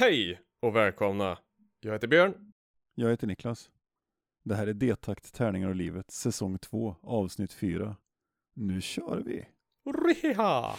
[0.00, 1.38] Hej och välkomna!
[1.80, 2.52] Jag heter Björn.
[2.94, 3.70] Jag heter Niklas.
[4.44, 7.96] Det här är D-takt Tärningar och livet, säsong 2, avsnitt 4.
[8.54, 9.46] Nu kör vi!
[10.04, 10.76] Riha!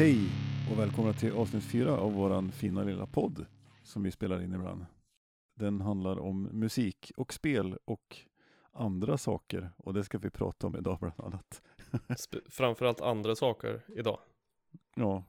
[0.00, 0.18] Hej
[0.70, 3.46] och välkomna till avsnitt 4 av våran fina lilla podd
[3.82, 4.86] som vi spelar in ibland.
[5.54, 8.16] Den handlar om musik och spel och
[8.72, 11.62] andra saker och det ska vi prata om idag bland annat.
[12.48, 14.20] Framförallt andra saker idag.
[14.94, 15.24] Ja,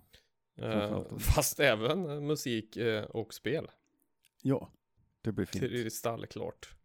[0.55, 3.67] Eh, fast även musik eh, och spel.
[4.41, 4.69] ja,
[5.21, 5.63] det blir fint.
[5.63, 6.75] Kristallklart.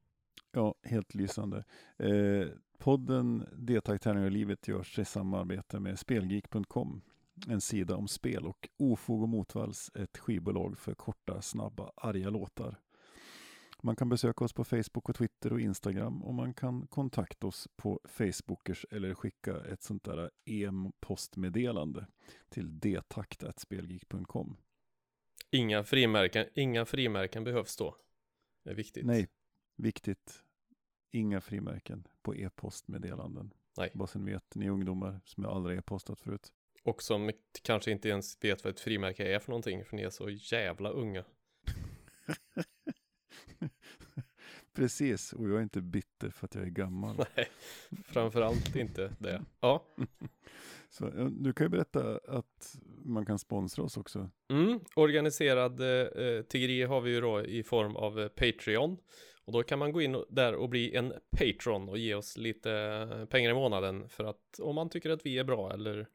[0.53, 1.65] Ja, helt lysande.
[1.97, 7.03] Eh, podden D-takt och livet görs i samarbete med Spelgeek.com.
[7.49, 12.81] En sida om spel och Ofog och Motvalls, ett skivbolag för korta, snabba, arga låtar.
[13.83, 17.69] Man kan besöka oss på Facebook och Twitter och Instagram och man kan kontakta oss
[17.77, 22.07] på Facebookers eller skicka ett sånt där e-postmeddelande
[22.49, 24.57] till dtakt.spelgeek.com.
[25.51, 27.97] Inga frimärken, inga frimärken behövs då.
[28.65, 29.07] Det är viktigt.
[29.07, 29.29] Nej,
[29.77, 30.45] viktigt.
[31.11, 33.55] Inga frimärken på e-postmeddelanden.
[33.77, 33.91] Nej.
[33.95, 36.53] Bara så ni vet, ni ungdomar som jag aldrig e-postat förut.
[36.87, 37.31] Och som
[37.63, 40.91] kanske inte ens vet vad ett frimärke är för någonting, för ni är så jävla
[40.91, 41.25] unga.
[44.75, 47.17] Precis, och jag är inte bitter för att jag är gammal.
[47.37, 47.49] Nej,
[48.05, 49.45] framförallt inte det.
[49.61, 49.85] Ja,
[50.91, 54.31] Så, du kan ju berätta att man kan sponsra oss också.
[54.51, 58.99] mm, organiserad eh, tiggeri har vi ju då i form av eh, Patreon.
[59.45, 62.73] Och då kan man gå in där och bli en patron och ge oss lite
[62.73, 66.09] eh, pengar i månaden för att om man tycker att vi är bra eller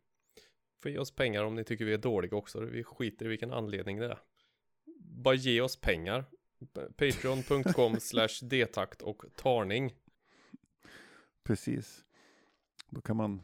[0.82, 2.60] får ge oss pengar om ni tycker vi är dåliga också.
[2.60, 4.20] Vi skiter i vilken anledning det är.
[4.98, 6.26] Bara ge oss pengar.
[6.98, 9.94] Patreon.com slash detakt och tarning.
[11.44, 12.06] Precis.
[12.90, 13.42] Då kan man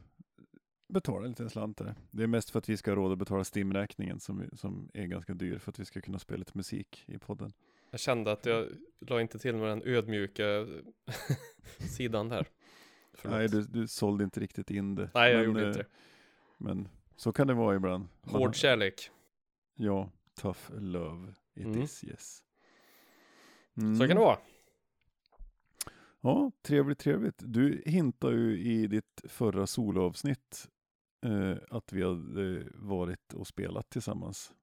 [0.88, 1.96] betala en liten slant där.
[2.12, 5.06] Det är mest för att vi ska ha råd att betala Stimräkningen som, som är
[5.06, 7.54] ganska dyr för att vi ska kunna spela lite musik i podden.
[7.92, 8.68] Jag kände att jag
[9.00, 10.68] la inte till med den ödmjuka
[11.78, 12.48] sidan där.
[13.14, 13.38] Förlåt.
[13.38, 15.09] Nej, du, du sålde inte riktigt in det.
[15.14, 15.88] Nej, jag Men, gjorde eh, inte det.
[16.58, 18.07] Men så kan det vara ibland.
[18.23, 19.09] Man Hård kärlek.
[19.75, 20.09] Ja,
[20.41, 21.81] tough love it Mm.
[21.81, 22.44] is yes.
[23.75, 24.00] Så Mm.
[24.00, 24.38] kan det vara.
[26.22, 27.35] Ja, trevligt, trevligt.
[27.45, 30.67] Du hintar ju i ditt förra soloavsnitt
[31.25, 34.53] eh, att vi hade varit och spelat tillsammans.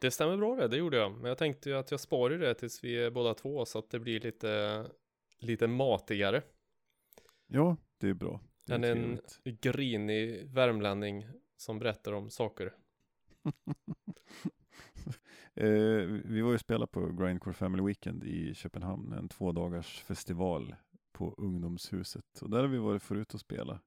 [0.00, 1.12] Det stämmer bra det, det gjorde jag.
[1.12, 3.90] Men jag tänkte ju att jag sparar det tills vi är båda två så att
[3.90, 4.84] det blir lite,
[5.38, 6.42] lite matigare.
[7.46, 8.40] Ja, det är bra.
[8.66, 9.60] Det är Än en trevligt.
[9.62, 11.26] grinig värmlänning
[11.56, 12.74] som berättar om saker.
[15.58, 20.02] Eh, vi var ju och spelade på Grindcore Family Weekend i Köpenhamn, en två dagars
[20.02, 20.74] festival
[21.12, 22.42] på ungdomshuset.
[22.42, 23.80] Och där har vi varit förut och spela.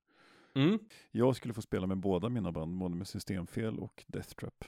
[0.55, 0.79] Mm.
[1.11, 4.65] Jag skulle få spela med båda mina band, både med Systemfel och Death Trap.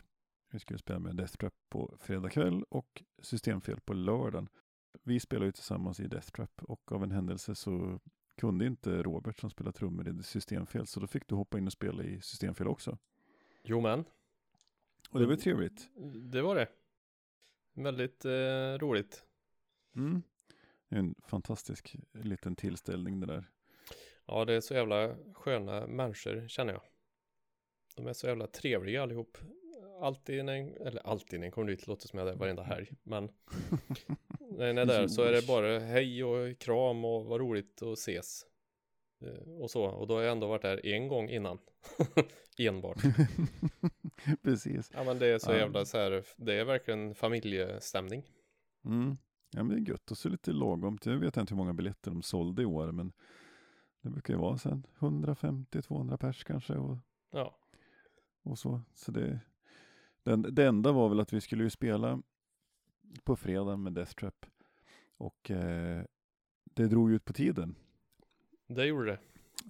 [0.51, 4.49] Vi skulle spela med Death Trap på fredag kväll och Systemfel på lördagen.
[5.03, 7.99] Vi spelade ju tillsammans i Death Trap och av en händelse så
[8.35, 11.73] kunde inte Robert som spelar trummor i Systemfel, så då fick du hoppa in och
[11.73, 12.97] spela i Systemfel också.
[13.63, 14.05] Jo men,
[15.11, 15.89] Och det var trevligt.
[16.31, 16.67] det var det.
[17.73, 19.23] Väldigt eh, roligt.
[19.95, 20.23] Mm.
[20.89, 23.49] En fantastisk liten tillställning det där.
[24.25, 26.81] Ja, det är så jävla sköna människor känner jag.
[27.95, 29.37] De är så jävla trevliga allihop.
[30.01, 32.91] Alltid när, eller alltid när en kommer dit, låter som jag är där varenda helg.
[33.03, 33.29] Men
[34.57, 37.93] när en är där så är det bara hej och kram och vad roligt att
[37.97, 38.45] ses.
[39.21, 41.57] Eh, Och så, och då har jag ändå varit där en gång innan.
[42.57, 42.97] Enbart.
[44.43, 44.91] Precis.
[44.93, 48.23] Ja men det är så jävla så här, det är verkligen familjestämning.
[48.85, 49.17] Mm.
[49.51, 50.97] Ja men det är gött och så lite lagom.
[51.03, 53.11] Jag vet inte hur många biljetter de sålde i år men
[54.01, 56.97] det brukar ju vara sen 150-200 pers kanske och,
[57.31, 57.57] Ja,
[58.43, 58.81] och så.
[58.93, 59.39] så det,
[60.23, 62.21] den, det enda var väl att vi skulle ju spela
[63.23, 64.45] på fredag med Death Trap
[65.17, 66.03] och eh,
[66.63, 67.75] det drog ut på tiden.
[68.67, 69.19] det gjorde det.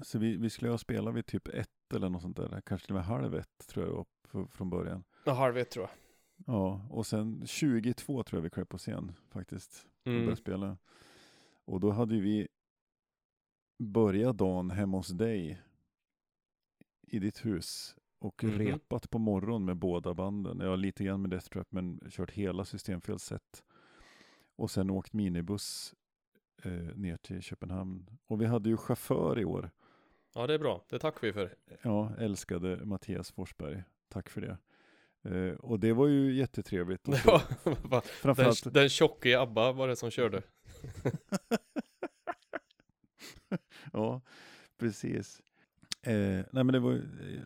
[0.04, 2.96] Så vi, vi skulle ha spelat vid typ ett eller något sånt där, kanske till
[2.96, 5.04] och med halv ett tror jag var från början.
[5.26, 5.92] Ja, halv ett tror jag.
[6.56, 9.88] Ja, och sen 22 tror jag vi klev på scen faktiskt.
[10.02, 10.20] och Mm.
[10.20, 10.78] började spela.
[11.66, 12.48] Och då hade vi
[13.78, 15.62] börjat dagen hemma hos dig
[17.02, 18.60] i ditt hus och Mhm.
[18.60, 20.60] repat på morgon med båda banden.
[20.60, 23.64] Ja, lite grann med Death Trap men kört hela systemfelsset.
[24.56, 25.94] och sen åkt minibuss
[26.64, 28.18] eh, ner till Köpenhamn.
[28.28, 29.70] Och vi hade ju chaufför i år.
[30.36, 30.86] Ja, det är bra.
[30.90, 31.56] Det tackar vi för.
[31.82, 33.84] Ja, älskade Mattias Forsberg.
[34.10, 34.58] Tack för det.
[35.36, 37.08] Eh, och det var ju jättetrevligt.
[37.26, 37.74] Ja, va?
[37.90, 40.42] den, framförallt, den tjocke ABBA var det som körde.
[43.94, 44.22] ja,
[44.78, 45.42] precis.
[46.02, 46.14] Eh,
[46.52, 47.42] nej men det var ju- eh,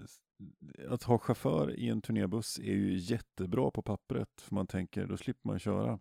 [0.88, 4.42] att ha chaufför i en turnébuss är ju jättebra på pappret.
[4.42, 6.00] För man tänker, då slipper man köra.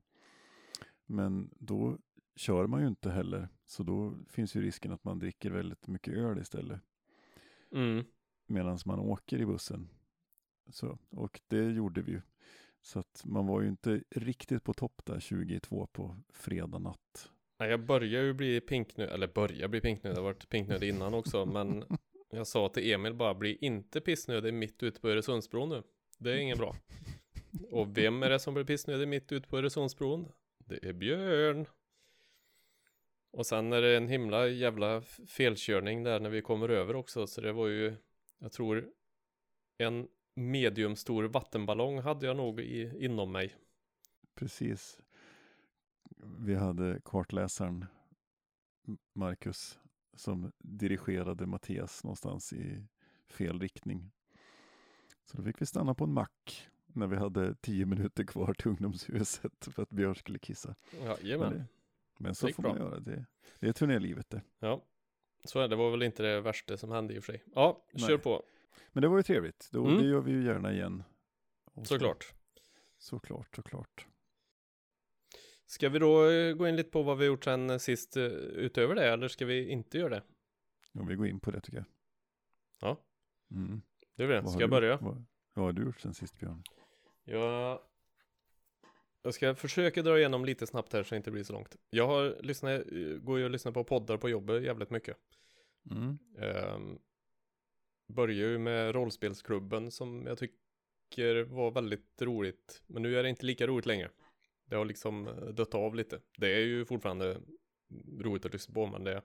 [1.06, 1.98] Men då
[2.36, 3.48] kör man ju inte heller.
[3.66, 6.80] Så då finns ju risken att man dricker väldigt mycket öl istället.
[7.72, 8.04] Mm.
[8.46, 9.88] medan man åker i bussen.
[10.70, 12.22] Så, och det gjorde vi ju.
[12.80, 17.30] Så att man var ju inte riktigt på topp där 22 på fredag natt.
[17.58, 21.14] Nej, jag börjar ju bli pinknödig, eller börjar bli pinknödig, jag har varit pinknödig innan
[21.14, 21.84] också, men
[22.34, 25.82] jag sa till Emil bara, bli inte pissnödig mitt ute på Öresundsbron nu.
[26.18, 26.76] Det är inget bra.
[27.70, 30.32] Och vem är det som blir pissnödig mitt ute på Öresundsbron?
[30.58, 31.66] Det är Björn.
[33.30, 37.40] Och sen är det en himla jävla felkörning där när vi kommer över också, så
[37.40, 37.96] det var ju,
[38.38, 38.90] jag tror,
[39.78, 43.56] en mediumstor vattenballong hade jag nog i, inom mig.
[44.34, 45.00] Precis.
[46.38, 47.84] Vi hade kartläsaren
[49.12, 49.78] Marcus
[50.16, 52.86] som dirigerade Mattias någonstans i
[53.26, 54.10] fel riktning.
[55.24, 58.68] Så då fick vi stanna på en mack när vi hade tio minuter kvar till
[58.70, 60.74] ungdomshuset för att Björn skulle kissa.
[61.04, 61.64] Ja, Men, det,
[62.18, 62.72] men så får bra.
[62.72, 63.00] man göra.
[63.00, 63.26] Det,
[63.58, 64.42] det är turnélivet det.
[64.58, 64.84] Ja,
[65.44, 65.76] så är det.
[65.76, 67.42] Var väl inte det värsta som hände i och för sig.
[67.54, 68.08] Ja, Nej.
[68.08, 68.42] kör på.
[68.92, 69.68] Men det var ju trevligt.
[69.72, 69.98] Då, Mm.
[69.98, 71.02] Det gör vi ju gärna igen.
[71.64, 72.34] Och så- Såklart.
[72.98, 74.06] Såklart, såklart.
[75.66, 78.24] Ska vi då eh, gå in lite på vad vi gjort sen eh, sist eh,
[78.24, 80.22] utöver det, eller ska vi inte göra det?
[80.92, 81.86] Om vi går in på det tycker jag.
[82.80, 83.00] Ja.
[83.50, 83.82] Mm.
[84.16, 84.40] Det är det.
[84.40, 84.96] Vad Ska jag börja?
[84.96, 85.24] Vad,
[85.54, 86.62] vad har du gjort sen sist Björn?
[87.24, 87.80] Jag...
[89.22, 91.76] Jag ska försöka dra igenom lite snabbt här så det inte blir så långt.
[91.90, 92.82] Jag har lyssnat,
[93.20, 95.16] går ju och lyssnar på poddar på jobbet jävligt mycket.
[95.90, 96.18] Mm.
[96.74, 96.98] Um,
[98.06, 102.82] börjar ju med rollspelsklubben som jag tycker var väldigt roligt.
[102.86, 104.10] Men nu är det inte lika roligt längre.
[104.66, 106.20] Det har liksom eh, dött av lite.
[106.36, 107.40] Det är ju fortfarande
[108.20, 109.22] roligt att lyssna på men det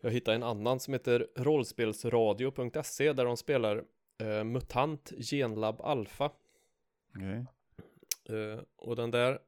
[0.00, 3.84] Jag hittade en annan som heter rollspelsradio.se där de spelar
[4.18, 6.30] eh, MUTANT Genlab Alpha.
[7.16, 7.46] Okej.
[8.28, 9.38] Eh, och den där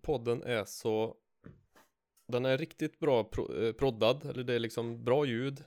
[0.00, 1.16] podden är så
[2.28, 5.64] Den är riktigt bra pro, eh, proddad Eller det är liksom bra ljud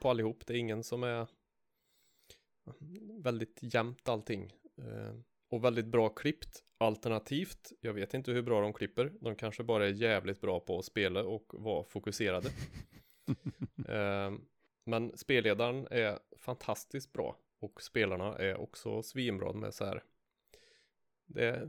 [0.00, 1.28] På allihop Det är ingen som är
[3.22, 5.14] Väldigt jämnt allting eh,
[5.50, 9.86] Och väldigt bra klippt Alternativt Jag vet inte hur bra de klipper De kanske bara
[9.86, 12.48] är jävligt bra på att spela och vara fokuserade
[13.88, 14.32] eh,
[14.84, 20.02] Men spelledaren är fantastiskt bra Och spelarna är också svinbra med så här
[21.26, 21.68] det är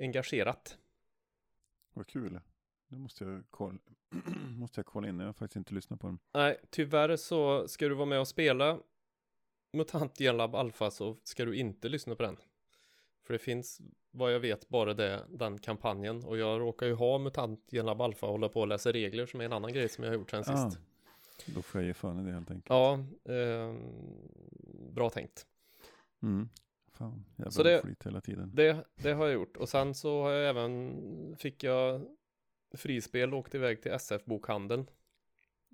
[0.00, 0.78] engagerat.
[1.92, 2.40] Vad kul.
[2.88, 3.78] Nu måste jag kolla,
[4.56, 5.18] måste jag kolla in.
[5.18, 6.18] Jag har faktiskt inte lyssnat på den.
[6.32, 8.80] Nej, tyvärr så ska du vara med och spela
[9.72, 12.36] MUTANT Genlab Alpha så ska du inte lyssna på den.
[13.22, 13.80] För det finns,
[14.18, 16.24] vad jag vet, bara det, den kampanjen.
[16.24, 19.40] Och jag råkar ju ha MUTANT Genlab Alpha och hålla på och läsa regler som
[19.40, 20.78] är en annan grej som jag har gjort sen Ah, sist.
[21.46, 22.66] då får jag ge fan i det helt enkelt.
[22.68, 22.94] Ja,
[23.34, 23.74] eh,
[24.92, 25.46] bra tänkt.
[26.22, 26.48] Mm.
[26.92, 28.50] Fan, jävla Så det- skit hela tiden.
[28.54, 29.56] Det, det har jag gjort.
[29.56, 32.06] Och sen så har jag även, fick jag
[32.76, 34.86] frispel och åkte iväg till SF-bokhandeln.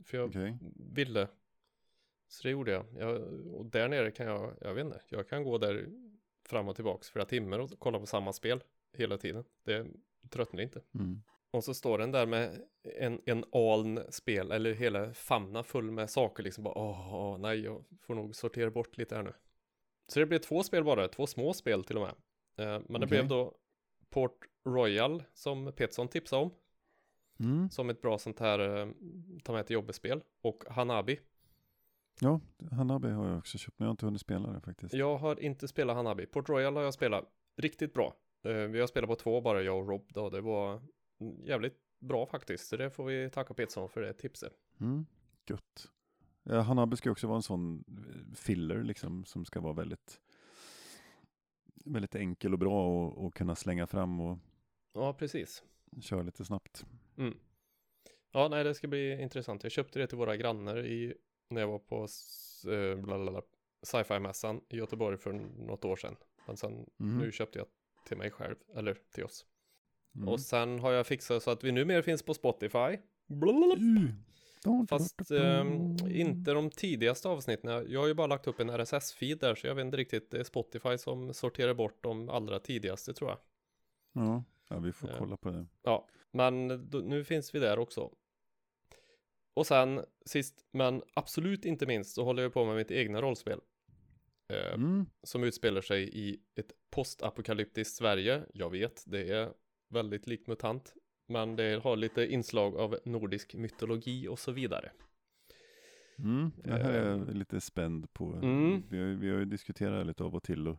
[0.05, 0.59] För jag Okej.
[0.77, 1.29] ville.
[2.29, 2.85] Så det gjorde jag.
[2.99, 3.23] jag.
[3.55, 5.87] Och där nere kan jag, jag vet inte, jag kan gå där
[6.49, 9.45] fram och tillbaks flera timmar och kolla på samma spel hela tiden.
[9.65, 9.87] Det
[10.31, 10.83] tröttnar inte.
[10.95, 11.23] Mm.
[11.51, 16.11] Och så står den där med en, en aln spel, eller hela famna full med
[16.11, 19.33] saker liksom bara åh, åh nej, jag får nog sortera bort lite här nu.
[20.09, 22.15] Så det blev två spel bara, två små spel till och med.
[22.67, 23.55] Eh, men det blev då
[24.11, 26.51] Port Royal som Petson tipsade om,
[27.39, 27.71] Mm.
[27.71, 28.89] som ett bra sånt här eh,
[29.45, 30.23] ta med till jobbespel.
[30.41, 31.21] Och Hanabi.
[32.21, 32.41] Ja,
[32.73, 34.95] Hanabi har jag också köpt, men jag har inte hunnit spela det faktiskt.
[34.95, 36.27] Jag har inte spelat Hanabi.
[36.27, 37.25] Port Royal har jag spelat
[37.57, 38.15] riktigt bra.
[38.43, 40.31] Eh, vi har spelat på två bara, jag och Rob då.
[40.31, 40.83] Det var
[41.45, 42.69] jävligt bra faktiskt.
[42.69, 44.53] Så det får vi tacka Petson för det tipset.
[44.81, 45.07] Mm.
[45.49, 45.91] Gött.
[46.67, 47.85] Hanabi ska också vara en sån
[48.35, 50.21] filler liksom, som ska vara väldigt,
[51.85, 54.39] väldigt enkel och bra och, och kunna slänga fram och
[54.93, 55.63] Ja, precis.
[56.01, 56.87] köra lite snabbt.
[57.17, 57.35] Mm.
[58.33, 59.63] Ja, nej, det ska bli intressant.
[59.63, 61.15] Jag köpte det till våra grannar i,
[61.49, 62.07] när jag var på
[62.73, 63.43] eh, blablabla,
[63.83, 66.17] sci-fi-mässan i Göteborg för något år sedan.
[66.47, 67.19] Men sen, Mm.
[67.19, 67.69] nu köpte jag
[68.09, 69.47] till mig själv, eller till oss.
[70.17, 70.29] Mm.
[70.29, 72.99] Och sen har jag fixat så att vi numera finns på Spotify.
[73.31, 74.09] Mm.
[74.89, 77.71] Fast ehm, inte de tidigaste avsnitten.
[77.91, 80.31] Jag- har ju bara lagt upp en RSS-feed där, så jag vet inte riktigt.
[80.31, 83.39] Det är Spotify som sorterar bort de allra tidigaste tror jag.
[84.13, 85.17] Ja, Ja, vi får Ja.
[85.19, 85.67] kolla på det.
[85.83, 88.11] Ja, men då, nu finns vi där också.
[89.55, 93.61] Och sen sist men absolut inte minst så håller jag på med mitt egna rollspel.
[94.53, 95.07] Eh, Mm.
[95.23, 98.43] Som utspelar sig i ett postapokalyptiskt Sverige.
[98.55, 99.51] Jag vet, det är
[99.89, 100.95] väldigt likt MUTANT.
[101.27, 104.91] Men det har lite inslag av nordisk mytologi och så vidare.
[106.19, 106.51] Mm.
[106.65, 108.33] Det här är Eh, jag lite spänd på.
[108.33, 108.83] mm.
[108.91, 110.79] Vi, har, vi har ju diskuterat lite av och till och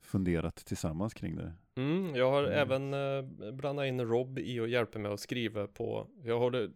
[0.00, 1.52] funderat tillsammans kring det.
[1.76, 2.58] Mm, jag har Mm.
[2.58, 6.08] även eh, blandat in Rob i och hjälper mig att skriva på.
[6.24, 6.70] Jag håller,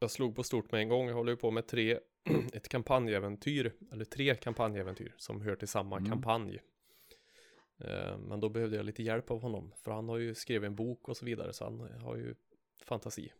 [0.00, 1.08] jag slog på stort med en gång.
[1.08, 1.98] Jag håller ju på med tre,
[2.52, 6.10] ett kampanjäventyr, eller tre kampanjäventyr som hör till samma Mm.
[6.10, 6.58] kampanj.
[7.78, 10.76] Eh, men då behövde jag lite hjälp av honom, för han har ju skrivit en
[10.76, 12.34] bok och så vidare, så han har ju
[12.84, 13.32] fantasi.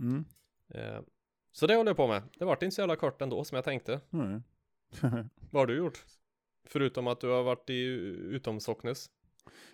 [0.00, 0.24] Mm.
[0.68, 1.00] Eh,
[1.52, 2.22] så det håller jag på med.
[2.38, 4.00] Det vart inte så jävla kort ändå som jag tänkte.
[4.10, 4.40] Nej.
[5.50, 6.04] Vad har du gjort?
[6.64, 9.10] Förutom att du har varit i utom Socknes.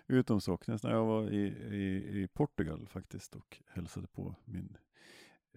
[0.07, 4.77] Utom Socknes, när jag var i, i, i Portugal faktiskt och hälsade på min,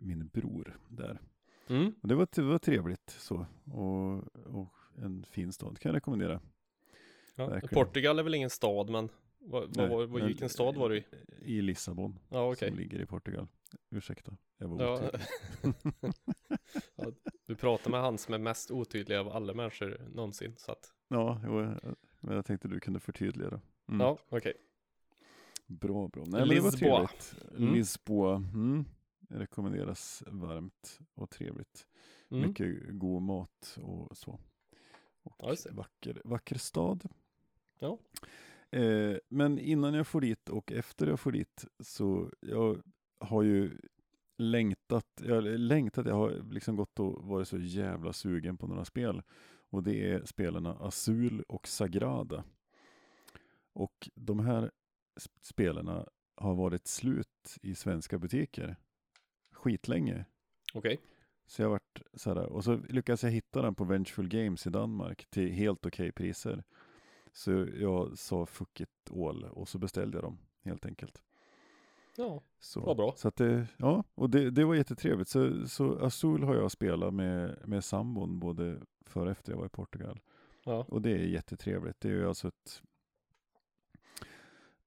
[0.00, 1.20] min bror där.
[1.68, 1.94] Mm.
[2.02, 3.46] Och det, var, det var trevligt så.
[3.64, 4.16] Och,
[4.56, 6.40] och en fin stad kan jag rekommendera.
[7.34, 7.60] Ja.
[7.72, 11.04] Portugal är väl ingen stad, men vad, vad, vad, men- vilken stad var du i?
[11.44, 12.68] I Lissabon, Ja, okej.
[12.68, 13.46] som ligger i Portugal.
[13.90, 14.94] Ursäkta, jag var Ja.
[14.94, 15.20] otydlig.
[16.96, 17.06] ja,
[17.46, 21.40] du pratar med han som är mest otydlig av alla människor någonsin, så att Ja,
[21.44, 21.52] jo,
[22.20, 23.60] men jag tänkte du kunde förtydliga då.
[23.88, 24.00] Mm.
[24.00, 24.52] ja, okej.
[25.66, 26.24] Bra, bra.
[26.26, 26.70] Nej, det Lisboa.
[26.70, 27.34] trevligt.
[27.58, 27.74] Mm.
[27.74, 28.84] Lisboa, mm.
[29.30, 31.86] Rekommenderas varmt och trevligt.
[32.30, 32.48] Mm.
[32.48, 34.40] Mycket god mat och så.
[35.22, 37.08] Och Ja, vacker, vacker stad.
[37.78, 37.98] Ja.
[38.70, 42.82] Eh, men innan jag får dit och efter jag får dit så jag
[43.18, 43.78] har ju
[44.36, 49.22] längtat, jag längtat, jag har liksom gått och varit så jävla sugen på några spel.
[49.70, 52.44] Och det är spelarna Azul och Sagrada.
[53.72, 54.70] Och de här
[55.20, 56.06] sp- spelarna
[56.36, 58.76] har varit slut i svenska butiker
[59.60, 60.24] skitlänge.
[60.74, 61.00] Okej.
[61.46, 64.66] Så jag har varit så här, och så lyckades jag hitta den på Vengeful Games
[64.66, 66.64] i Danmark till helt okej priser.
[67.32, 71.22] Så jag sa fuck it all och så beställde jag dem helt enkelt.
[72.16, 73.14] Ja, Så, Vad bra.
[73.16, 75.28] Så att det, ja, och det, det var jättetrevligt.
[75.28, 79.66] Så, så Azul har jag spelat med, med sambon både före och efter jag var
[79.66, 80.20] i Portugal.
[80.64, 82.00] ja, Och det är jättetrevligt.
[82.00, 82.82] Det är ju alltså ett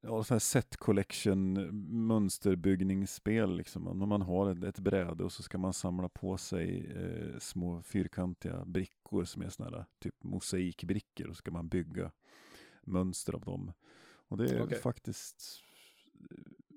[0.03, 1.53] ja, sån här set collection
[2.07, 3.57] mönsterbyggningsspel.
[3.57, 3.83] Liksom.
[3.83, 7.81] När man har ett, ett bräde och så ska man samla på sig eh, små
[7.81, 12.11] fyrkantiga brickor som är såna här typ mosaikbrickor och så ska man bygga
[12.83, 13.71] mönster av dem.
[14.27, 14.79] Och det är Okej.
[14.79, 15.61] faktiskt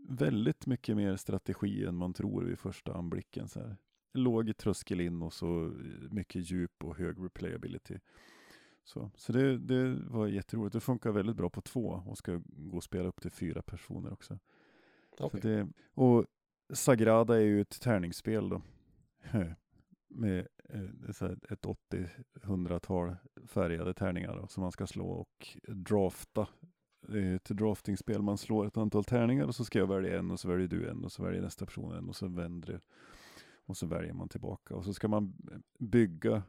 [0.09, 3.49] väldigt mycket mer strategi än man tror vid första anblicken.
[3.49, 3.77] Så här.
[4.13, 5.73] Låg tröskel in och så
[6.11, 7.99] mycket djup och hög replayability.
[8.87, 10.73] Så, så det, det var jätteroligt.
[10.73, 14.13] Det funkar väldigt bra på två och ska gå och spela upp till fyra personer
[14.13, 14.39] också.
[15.19, 16.27] Så det, och
[16.73, 18.63] Sagrada är ju ett tärningsspel då.
[20.09, 20.83] Med eh,
[21.51, 21.65] ett
[22.43, 23.17] 80-100-tal
[23.47, 26.49] färgade tärningar då, som man ska slå och drafta.
[27.09, 28.23] Det är ett draftingspel.
[28.23, 30.89] Man slår ett antal tärningar och så ska jag välja en och så väljer du
[30.89, 32.81] en och så väljer nästa person en och så vänder det.
[33.65, 35.35] Och så väljer man tillbaka och så ska man
[35.79, 36.43] bygga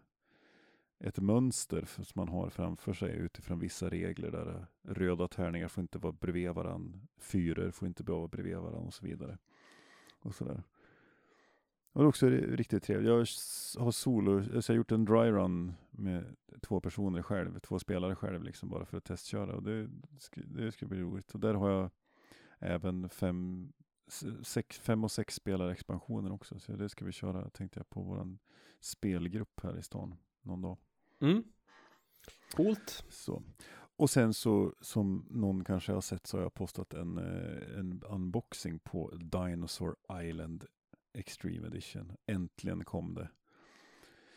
[1.00, 5.82] ett mönster som man har framför sig utifrån vissa regler där eh, röda tärningar får
[5.82, 9.38] inte vara bredvid varandra, fyror får inte vara bredvid varandra och så vidare.
[10.20, 10.64] Och sådär.
[11.92, 13.08] Och det är också riktigt trevligt.
[13.08, 13.18] Jag
[13.84, 18.16] har solo, alltså jag har gjort en dry run med två personer själv, två spelare
[18.16, 19.90] själv liksom bara för att testköra och det,
[20.20, 21.34] ska, det ska bli roligt.
[21.34, 21.90] Och där har jag
[22.60, 23.74] även fem,
[24.42, 26.60] sex, fem och sex spelare expansionen också.
[26.60, 28.40] Så det ska vi köra tänkte jag på våran
[28.80, 30.78] spelgrupp här i stan någon dag.
[31.20, 31.44] Mm.
[32.56, 33.06] Coolt.
[33.10, 33.44] Så.
[33.96, 38.04] Och sen så, som någon kanske har sett, så har jag postat en, eh, en
[38.10, 40.66] unboxing på Dinosaur Island
[41.14, 42.12] Extreme Edition.
[42.26, 43.30] Äntligen kom det.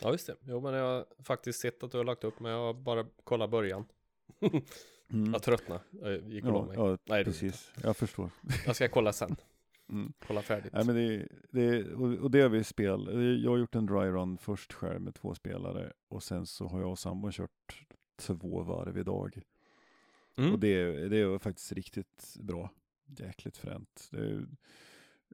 [0.00, 0.36] Ja, just det.
[0.42, 3.06] Jo, men jag har faktiskt sett att du har lagt upp, men jag har bara
[3.24, 3.84] kollat början.
[5.12, 5.32] Mm.
[5.32, 5.80] Jag tröttnade.
[5.90, 6.76] Jag gick och Ja, mig.
[6.76, 7.72] ja Nej, precis.
[7.82, 8.30] Jag förstår.
[8.66, 9.36] Jag ska kolla sen.
[9.90, 10.12] Mm.
[10.26, 10.72] Kolla färdigt.
[10.72, 13.08] Nej, men det, det, och, det har vi spel.
[13.44, 16.80] Jag har gjort en dry run först själv med två spelare och sen så har
[16.80, 19.42] jag och sambon kört två varv idag.
[20.36, 20.52] Mm.
[20.52, 22.70] Och det, det är faktiskt riktigt bra.
[23.18, 24.08] Jäkligt fränt.
[24.10, 24.46] Det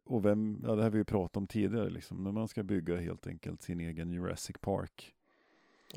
[0.07, 2.63] och vem, ja det här har vi ju pratat om tidigare liksom, när man ska
[2.63, 5.15] bygga helt enkelt sin egen Jurassic Park.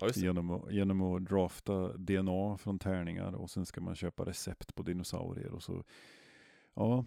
[0.01, 0.09] Ja.
[0.15, 4.83] Genom att, genom att drafta DNA från tärningar och sen ska man köpa recept på
[4.83, 5.83] dinosaurier och så.
[6.73, 7.05] Ja,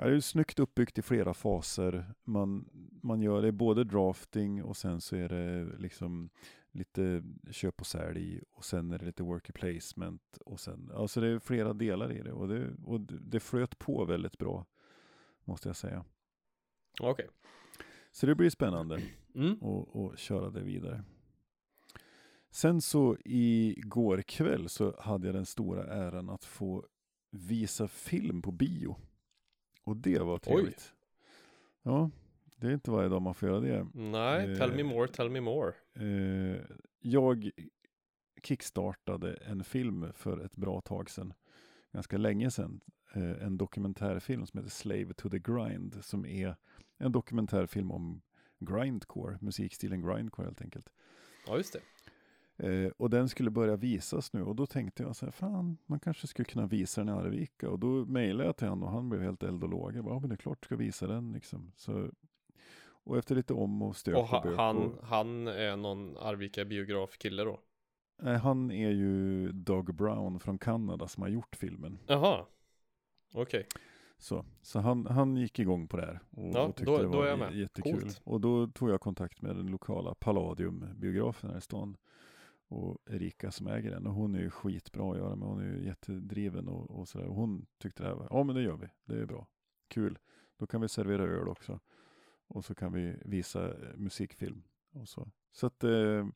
[0.00, 2.14] Ja, det är snyggt uppbyggt i flera faser.
[2.24, 2.68] Man,
[3.02, 6.30] man gör det både drafting och sen så är det liksom
[6.70, 11.28] lite köp och sälj och sen är det lite worker placement och sen, alltså det
[11.28, 14.66] är flera delar i det och det, och det flöt på väldigt bra,
[15.44, 16.04] måste jag säga.
[17.00, 17.10] Okej.
[17.10, 17.26] Okay.
[18.12, 19.02] Så det blir spännande
[19.34, 19.62] mm.
[19.62, 21.04] att köra det vidare.
[22.50, 26.86] Sen så igår kväll så hade jag den stora äran att få
[27.30, 28.96] visa film på bio.
[29.88, 30.92] Och det var trevligt.
[30.94, 31.92] Oj.
[31.92, 32.10] Ja,
[32.56, 33.86] det är inte varje dag man får göra det.
[33.94, 35.72] Nej, eh, tell me more, tell me more.
[35.94, 36.60] Eh,
[37.00, 37.50] jag
[38.42, 41.34] kickstartade en film för ett bra tag sedan,
[41.92, 42.80] ganska länge sedan,
[43.14, 46.56] eh, en dokumentärfilm som heter Slave to the Grind, som är
[46.98, 48.22] en dokumentärfilm om
[48.58, 50.88] grindcore, musikstilen grindcore helt enkelt.
[51.46, 51.80] Ja, just det.
[52.58, 56.00] Eh, och den skulle börja visas nu och då tänkte jag så här, fan, man
[56.00, 57.70] kanske skulle kunna visa den i Arvika.
[57.70, 59.96] Och då mejlade jag till honom och han blev helt eld och låg.
[59.96, 61.72] Jag bara, ja men det är klart du ska visa den liksom.
[61.76, 62.10] Så,
[63.04, 64.56] och efter lite om och stök och, ha, och bök.
[64.56, 67.60] Han, och, han är någon Arvika biografkille då?
[68.22, 71.98] Nej, han är ju Doug Brown från Kanada som har gjort filmen.
[72.06, 72.46] Jaha,
[73.34, 73.42] okej.
[73.42, 73.64] Okay.
[74.18, 77.36] Så, så han, han gick igång på det här och, ja, och tyckte då, det
[77.36, 78.00] var jättekul.
[78.00, 78.20] Coolt.
[78.24, 81.96] Och då tog jag kontakt med den lokala Palladium-biografen här i stan
[82.68, 85.48] och Erika som äger den och hon är ju skitbra att göra med.
[85.48, 87.26] Hon är ju jättedriven och, och sådär.
[87.26, 89.46] Och hon tyckte det här var, ja men det gör vi, det är bra,
[89.88, 90.18] kul.
[90.56, 91.80] Då kan vi servera öl också.
[92.46, 95.30] Och så kan vi visa eh, musikfilm och så.
[95.52, 96.26] Så att, eh,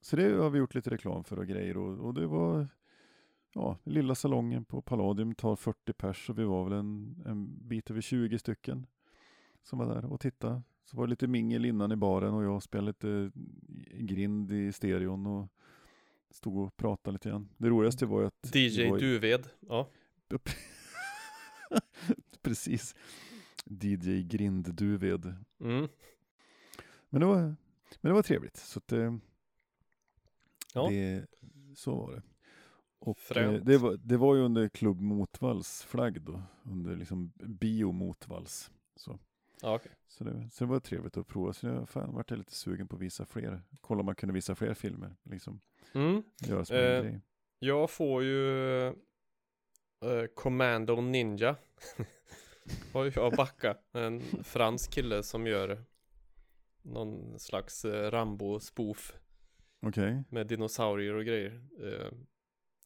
[0.00, 2.68] så det har vi gjort lite reklam för och grejer och, och det var,
[3.54, 7.90] ja, lilla salongen på Palladium tar 40 pers och vi var väl en, en bit
[7.90, 8.86] över 20 stycken
[9.62, 10.62] som var där och tittade.
[10.84, 13.30] Så var det lite mingel innan i baren och jag spelade lite
[13.90, 15.48] grind i stereon och
[16.32, 17.48] stod och pratade lite grann.
[17.56, 18.98] Det roligaste var ju att DJ var.
[18.98, 19.88] Duved, ja.
[22.42, 22.94] Precis.
[23.64, 25.34] DJ Grind Duved.
[25.60, 25.88] Mm.
[27.08, 27.56] Men, det var, men
[28.00, 28.56] det var trevligt.
[28.56, 29.14] Så att, eh,
[30.74, 30.88] ja.
[30.90, 31.26] det,
[31.76, 32.22] så var det.
[32.98, 36.42] Och eh, det, var, det var ju under Klubb Motvalls flagg då.
[36.62, 38.70] Under liksom Bio Motvalls.
[38.96, 39.18] Så.
[39.62, 39.92] Okay.
[40.08, 41.52] så, det, så det var trevligt att prova.
[41.52, 43.62] Så jag fan, vart jag lite sugen på att visa fler.
[43.80, 45.16] Kolla om man kunde visa fler filmer.
[45.22, 45.60] Liksom.
[45.94, 46.22] Mm.
[46.46, 47.16] Göra eh.
[47.58, 48.92] Jag får ju eh,
[50.34, 51.56] Commando Ninja.
[52.92, 53.76] har jag backa.
[53.92, 55.84] En fransk kille som gör
[56.82, 59.12] någon slags eh, Rambo-spoof.
[59.86, 60.22] Okay.
[60.28, 61.62] Med dinosaurier och grejer.
[61.82, 62.12] Eh,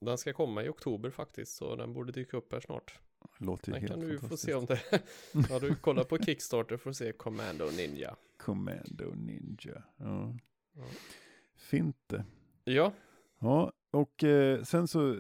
[0.01, 3.01] den ska komma i oktober faktiskt, så den borde dyka upp här snart.
[3.39, 4.81] Låter ju helt kan du få se om det.
[5.51, 8.17] ja, du kollar på Kickstarter för att se Commando Ninja.
[8.37, 10.35] Commando Ninja, ja.
[10.73, 10.85] ja.
[11.57, 12.25] Fint det.
[12.65, 12.93] Ja.
[13.39, 15.17] Ja, och eh, sen så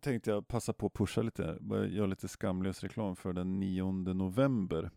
[0.00, 1.58] tänkte jag passa på att pusha lite,
[1.90, 4.90] göra lite skamlös reklam för den 9 november.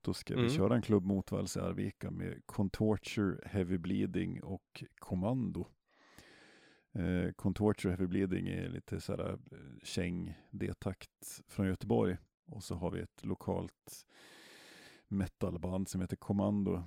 [0.00, 0.44] Då ska mm.
[0.44, 5.66] vi köra en klubb motvalls i Arvika med Contorture, Heavy Bleeding och Kommando.
[6.94, 12.16] Eh, Contorture Heavy Bleeding är lite sådär eh, käng D-takt från Göteborg.
[12.46, 14.06] Och så har vi ett lokalt
[15.08, 16.82] metalband som heter Kommando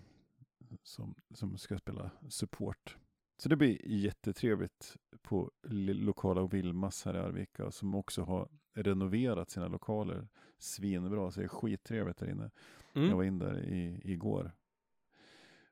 [0.84, 2.98] som, som ska spela support.
[3.38, 9.68] Så det blir jättetrevligt på lokala Vilmas här i Arvika som också har renoverat sina
[9.68, 11.32] lokaler svinbra.
[11.32, 12.52] Så det är skittrevligt där inne.
[12.94, 13.10] Mm.
[13.10, 14.52] Jag var in där i, igår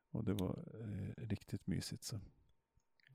[0.09, 2.03] och det var eh, riktigt mysigt.
[2.03, 2.19] Så.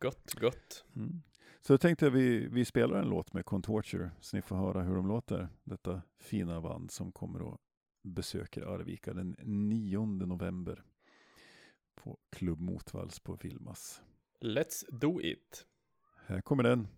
[0.01, 0.85] Gott, gott.
[0.97, 1.23] Mm.
[1.61, 4.83] Så jag tänkte att vi, vi spelar en låt med Contorture så ni får höra
[4.83, 5.49] hur de låter.
[5.65, 7.59] Detta fina band som kommer och
[8.03, 10.83] besöker Arvika den 9 november
[11.95, 14.03] på Klubb Motvalls på Vilmas.
[14.41, 15.67] Let's do it.
[16.27, 16.89] Här kommer den.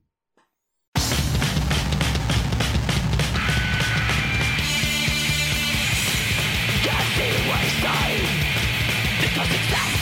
[9.21, 10.02] Because it's that way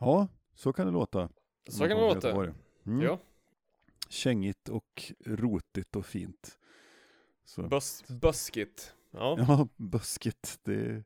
[0.00, 1.28] Ja, så kan det låta.
[1.68, 2.30] Så kan det låta.
[2.86, 3.00] Mm.
[3.00, 3.18] Ja.
[4.08, 6.58] Kängigt och rotigt och fint.
[7.44, 7.62] Så.
[7.62, 8.94] Bus buskigt.
[9.14, 9.36] Ja.
[9.38, 10.60] Ja, buskigt.
[10.62, 11.04] Det,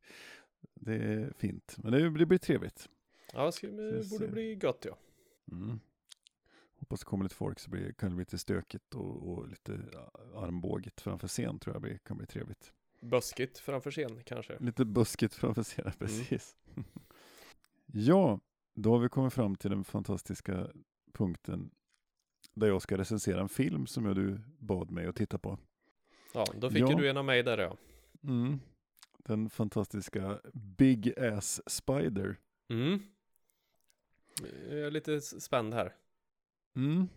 [0.74, 1.76] det är fint.
[1.78, 2.88] Men det, det blir trevligt.
[3.32, 4.96] Ja, det ska, det borde bli gött ja.
[5.52, 5.80] Mm.
[6.78, 9.80] Hoppas det kommer lite folk så blir, kan det bli lite stökigt och, och lite
[10.34, 12.72] armbågigt framför scen tror jag blir, kan bli trevligt.
[13.00, 14.58] Buskigt framför scen kanske.
[14.58, 16.56] Lite buskigt framför scen, precis.
[16.76, 16.84] Mm.
[17.86, 18.40] ja,
[18.74, 20.68] då har vi kommit fram till den fantastiska
[21.12, 21.70] punkten
[22.54, 25.58] där jag ska recensera en film som jag du bad mig att titta på.
[26.34, 26.96] Ja, då fick ja.
[26.96, 27.76] du en av mig där ja.
[28.22, 28.60] Mm.
[29.18, 32.36] Den fantastiska Big Ass Spider.
[32.68, 33.00] Mm.
[34.68, 35.94] Jag är lite spänd här.
[36.76, 37.08] Mm.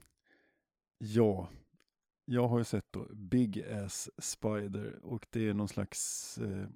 [0.97, 1.49] Ja,
[2.25, 6.67] jag har ju sett då Big Ass Spider och det är någon slags eh,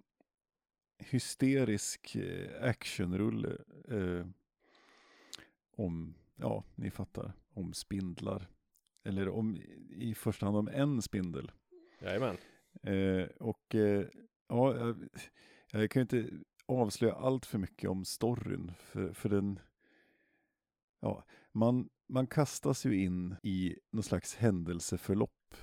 [0.97, 3.57] hysterisk eh, actionrulle
[3.87, 4.27] eh,
[5.75, 8.47] om, ja, ni fattar, om spindlar.
[9.03, 9.57] Eller om,
[9.89, 11.51] i första hand om en spindel.
[11.99, 12.37] Jajamän.
[12.83, 14.05] Eh, och eh,
[14.47, 15.09] ja, jag,
[15.71, 16.29] jag kan ju inte
[16.65, 19.59] avslöja allt för mycket om storyn, för, för den,
[20.99, 25.55] ja, man, man kastas ju in i någon slags händelseförlopp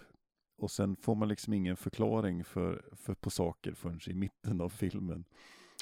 [0.57, 4.69] och sen får man liksom ingen förklaring för, för på saker förrän i mitten av
[4.69, 5.25] filmen.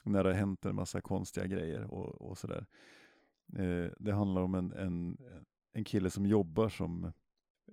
[0.05, 2.67] När det har hänt en massa konstiga grejer och, och sådär.
[3.57, 5.19] Eh, det handlar om en, en,
[5.73, 7.13] en kille som jobbar som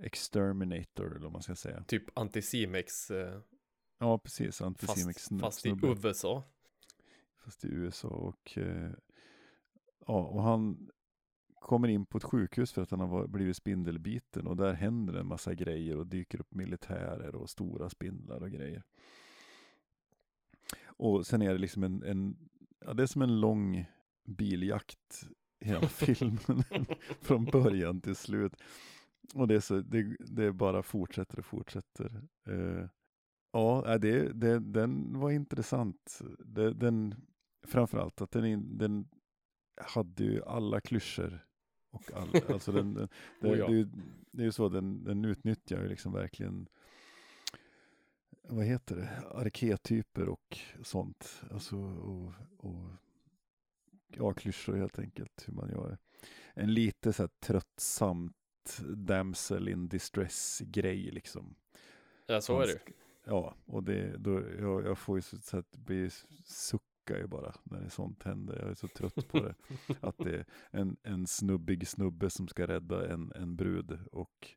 [0.02, 1.84] exterminator, eller vad man ska säga.
[1.84, 3.12] Typ Anticimex.
[3.12, 3.42] Eh,
[4.00, 4.62] ja, precis.
[4.62, 6.44] Anticimex fast, fast i USA.
[7.44, 8.92] Fast i USA och eh,
[10.08, 10.90] ja, och han
[11.60, 15.28] kommer in på ett sjukhus för att han har blivit spindelbiten och där händer en
[15.28, 18.84] massa grejer och dyker upp militärer och stora spindlar och grejer.
[20.86, 23.86] Och sen är det liksom en, en ja, det är som en lång
[24.26, 25.28] biljakt
[25.60, 26.64] hela filmen
[27.22, 28.54] från början till slut.
[29.34, 32.22] Och det, så, det, det bara fortsätter och fortsätter.
[32.50, 32.86] Uh,
[33.52, 36.20] ja, det, det, den var intressant.
[36.40, 37.16] Det, den,
[37.64, 39.08] framförallt att den, den
[39.78, 41.46] hade ju alla klyschor.
[41.92, 43.10] Och all, alltså den, den,
[43.42, 43.68] det, oh ja.
[43.68, 43.90] det,
[44.32, 46.68] det, är ju så, den, den utnyttjar ju liksom verkligen
[48.50, 51.42] vad heter det, arketyper och sånt.
[51.52, 52.90] Alltså, och, och
[54.08, 55.98] ja, klyschor helt enkelt, hur man gör.
[56.54, 57.30] En lite så här
[58.80, 61.56] damsel in distress grej liksom.
[62.26, 62.80] Ja, så är det
[63.28, 66.10] Ja, och det, då, jag, jag får ju så att bli
[66.46, 68.60] sucka ju bara när det sånt händer.
[68.60, 69.56] Jag är så trött på det.
[70.00, 74.56] att det är en, en snubbig snubbe som ska rädda en, en brud och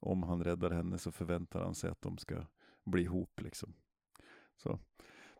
[0.00, 2.46] om han räddar henne så förväntar han sig att de ska
[2.84, 3.74] bli ihop liksom.
[4.56, 4.78] Så.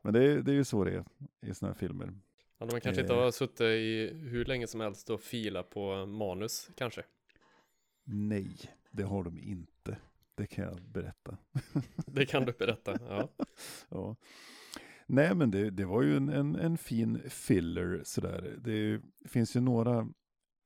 [0.03, 1.05] Men det, är, det är ju så det är
[1.41, 2.15] i sådana här filmer.
[2.59, 6.71] Ja, de kanske inte har suttit i hur länge som helst och fila på manus
[6.77, 7.05] kanske.
[8.05, 8.57] Nej,
[8.91, 9.99] det har de inte.
[10.35, 11.37] Det kan jag berätta.
[12.07, 13.29] Det kan du berätta, ja.
[13.89, 14.17] ja.
[15.07, 18.59] Nej, men det, det var ju en, en, en fin filler sådär.
[18.59, 20.09] Det finns ju några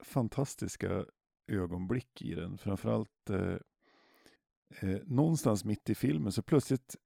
[0.04, 1.04] fantastiska
[1.48, 2.58] ögonblick i den.
[2.58, 3.56] Framförallt eh,
[4.80, 6.96] eh, någonstans mitt i filmen så plötsligt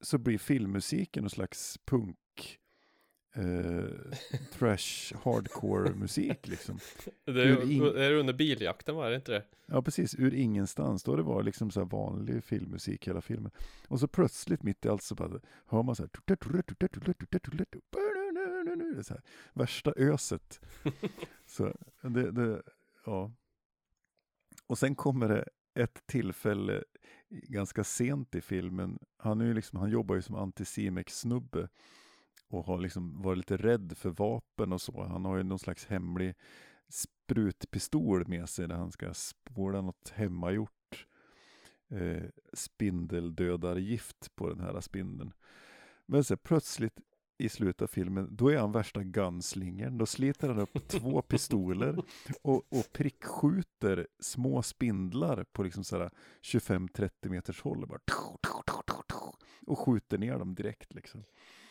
[0.00, 2.16] så blir filmmusiken någon slags punk
[3.34, 3.84] eh,
[4.52, 6.78] trash hardcore musik liksom.
[7.24, 7.82] Det är, in...
[7.82, 9.44] är det under biljakten var det inte det?
[9.66, 11.02] Ja precis, ur ingenstans.
[11.02, 13.50] Då det var liksom så här vanlig filmmusik hela filmen.
[13.88, 16.10] Och så plötsligt mitt i allt så bara hör man så här,
[19.02, 20.60] så här värsta öset.
[21.46, 22.62] så det, det,
[23.06, 23.32] ja.
[24.66, 25.44] Och sen kommer det
[25.74, 26.84] ett tillfälle
[27.30, 28.98] ganska sent i filmen.
[29.16, 31.68] Han, är ju liksom, han jobbar ju som antisimex-snubbe
[32.54, 35.02] och har liksom varit lite rädd för vapen och så.
[35.02, 36.34] Han har ju någon slags hemlig
[36.88, 41.06] sprutpistol med sig där han ska spola något hemmagjort
[41.88, 45.32] eh, spindeldödargift på den här spindeln.
[46.06, 47.00] Men så plötsligt
[47.38, 49.98] i slutet av filmen, då är han värsta gunslingern.
[49.98, 52.02] Då sliter han upp två pistoler
[52.42, 57.86] och, och prickskjuter små spindlar på liksom 25-30 meters håll.
[57.86, 58.00] Bara,
[59.66, 61.24] och skjuter ner dem direkt liksom.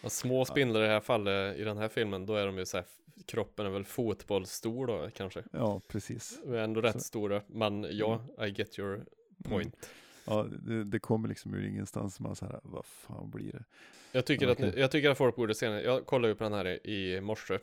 [0.04, 2.66] Och små spindlar i det här fallet, i den här filmen, då är de ju
[2.66, 2.86] så här,
[3.26, 5.44] kroppen är väl fotbollsstor då kanske.
[5.52, 6.40] Ja, precis.
[6.48, 7.00] Är ändå rätt så.
[7.00, 8.50] stora, men ja, mm.
[8.50, 9.06] I get your
[9.44, 9.76] point.
[9.76, 9.90] Mm.
[10.26, 13.64] Ja, det, det, kommer liksom ur ingenstans, man så här, vad fan blir det?
[14.12, 16.54] Jag tycker, att, jag tycker att folk borde se den, jag kollade ju på den
[16.54, 17.60] här i morse,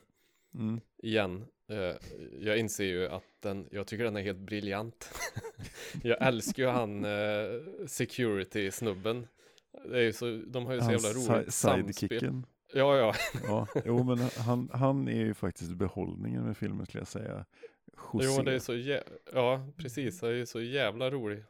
[0.55, 0.81] mm.
[1.03, 1.45] igen.
[1.71, 1.95] Uh,
[2.41, 5.11] jag inser ju att den, jag tycker den är helt briljant.
[6.03, 9.27] jag älskar ju han uh, security-snubben.
[9.73, 12.43] Det är ju så, de har ju så jävla roligt samspel.
[12.75, 13.15] Ja, ja.
[13.47, 17.45] Ja, jo men han, han är ju faktiskt behållningen med filmen skulle jag säga.
[18.13, 18.27] José.
[18.37, 19.03] Jo, det är så jä...
[19.33, 20.21] Ja, precis.
[20.21, 21.45] Det är så jävla rolig.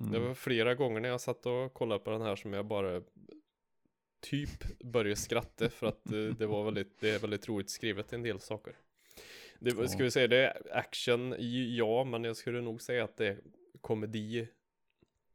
[0.00, 0.12] Mm.
[0.12, 3.02] Det var flera gånger när jag satt och kollade på den här som jag bara
[4.20, 8.22] typ började skratta för att eh, det var väldigt, det är väldigt roligt skrivet en
[8.22, 8.76] del saker.
[9.58, 9.86] Det Ja.
[9.98, 11.34] vi säga det är action,
[11.76, 13.40] ja, men jag skulle nog säga att det är
[13.80, 14.48] komedi.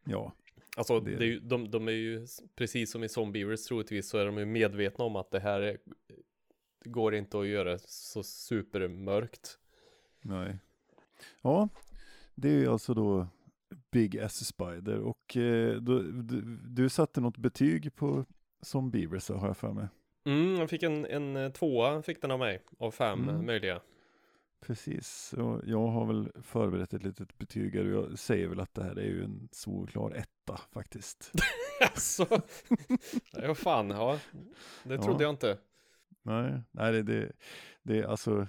[0.04, 0.34] Ja,
[0.78, 4.10] Alltså, Det- det är ju, de, de är ju, s- precis som i Zombievers troligtvis,
[4.10, 5.78] så är de ju medvetna om att det här är,
[6.84, 9.58] det går inte att göra så supermörkt.
[10.22, 10.58] nej.
[11.42, 11.70] Ja,
[12.36, 13.28] det är ju alltså då
[13.92, 18.26] Big Ass Spider och eh, då, du, du satte något betyg på
[18.62, 19.88] som Beavers har jag för mig.
[20.26, 23.46] Mm, jag fick en, en eh, tvåa, fick den av mig, av fem Mm.
[23.46, 23.82] möjliga.
[24.60, 28.84] Precis, och jag har väl förberett ett litet betyg och jag säger väl att det
[28.84, 31.32] här är ju en solklar etta faktiskt.
[31.82, 32.42] Alltså,
[33.32, 34.20] ja fan, ja.
[34.84, 35.02] Det Ja.
[35.04, 35.58] trodde jag inte.
[36.22, 37.32] nej, nej det, det,
[37.84, 38.48] det är alltså,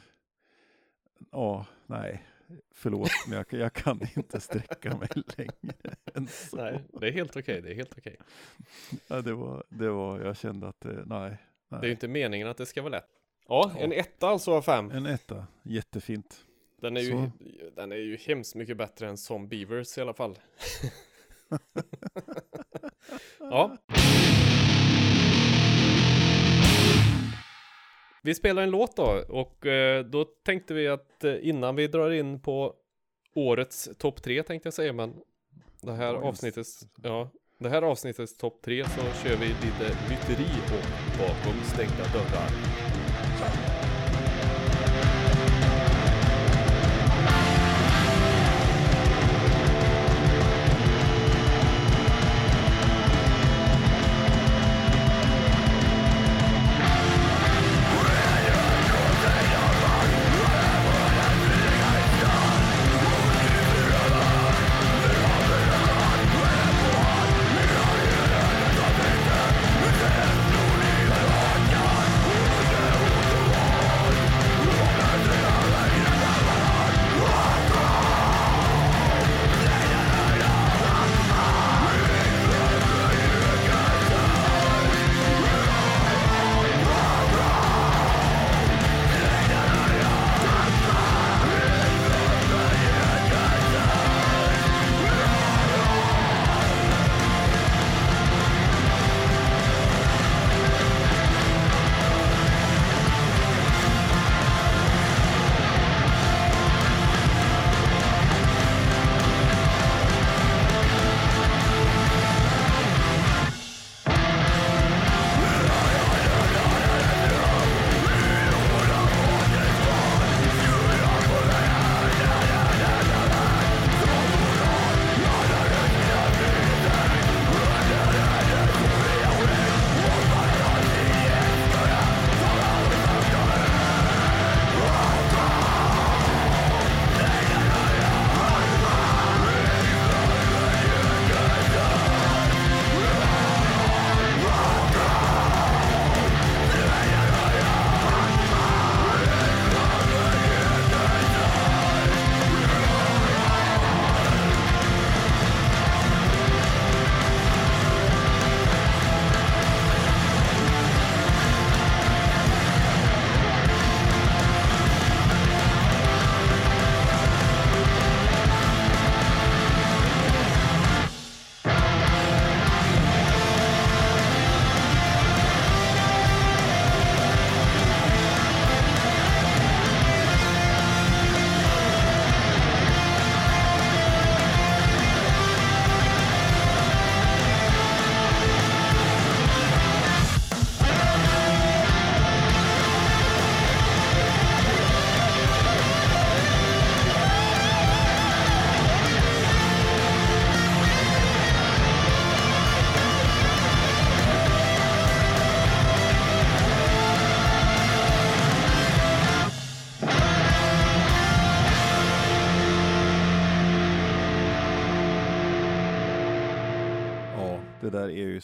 [1.30, 2.22] ja, nej,
[2.74, 5.74] förlåt, men jag, jag kan inte sträcka mig längre
[6.14, 6.56] än så.
[6.56, 8.16] Nej, det är helt okej, det är helt okej.
[9.06, 11.36] Ja, det, var, det var, jag kände att det, nej,
[11.68, 11.90] Det är ju nej.
[11.90, 13.08] inte meningen att det ska vara lätt.
[13.48, 13.80] Ja, Ja.
[13.80, 14.90] en etta alltså av fem.
[14.90, 16.44] En etta, jättefint.
[16.80, 17.30] Den är, ju, Så.
[17.76, 20.38] den är ju hemskt mycket bättre än som Beavers i alla fall.
[23.38, 23.76] ja.
[28.22, 32.10] Vi spelar en låt då och eh, då tänkte vi att eh, innan vi drar
[32.10, 32.74] in på
[33.34, 35.14] årets topp tre tänkte jag säga men
[35.80, 36.24] det här Dagens.
[36.24, 42.04] avsnittets, ja, det här avsnittets topp tre så kör vi lite myteri och bakom stängda
[42.12, 42.71] dörrar.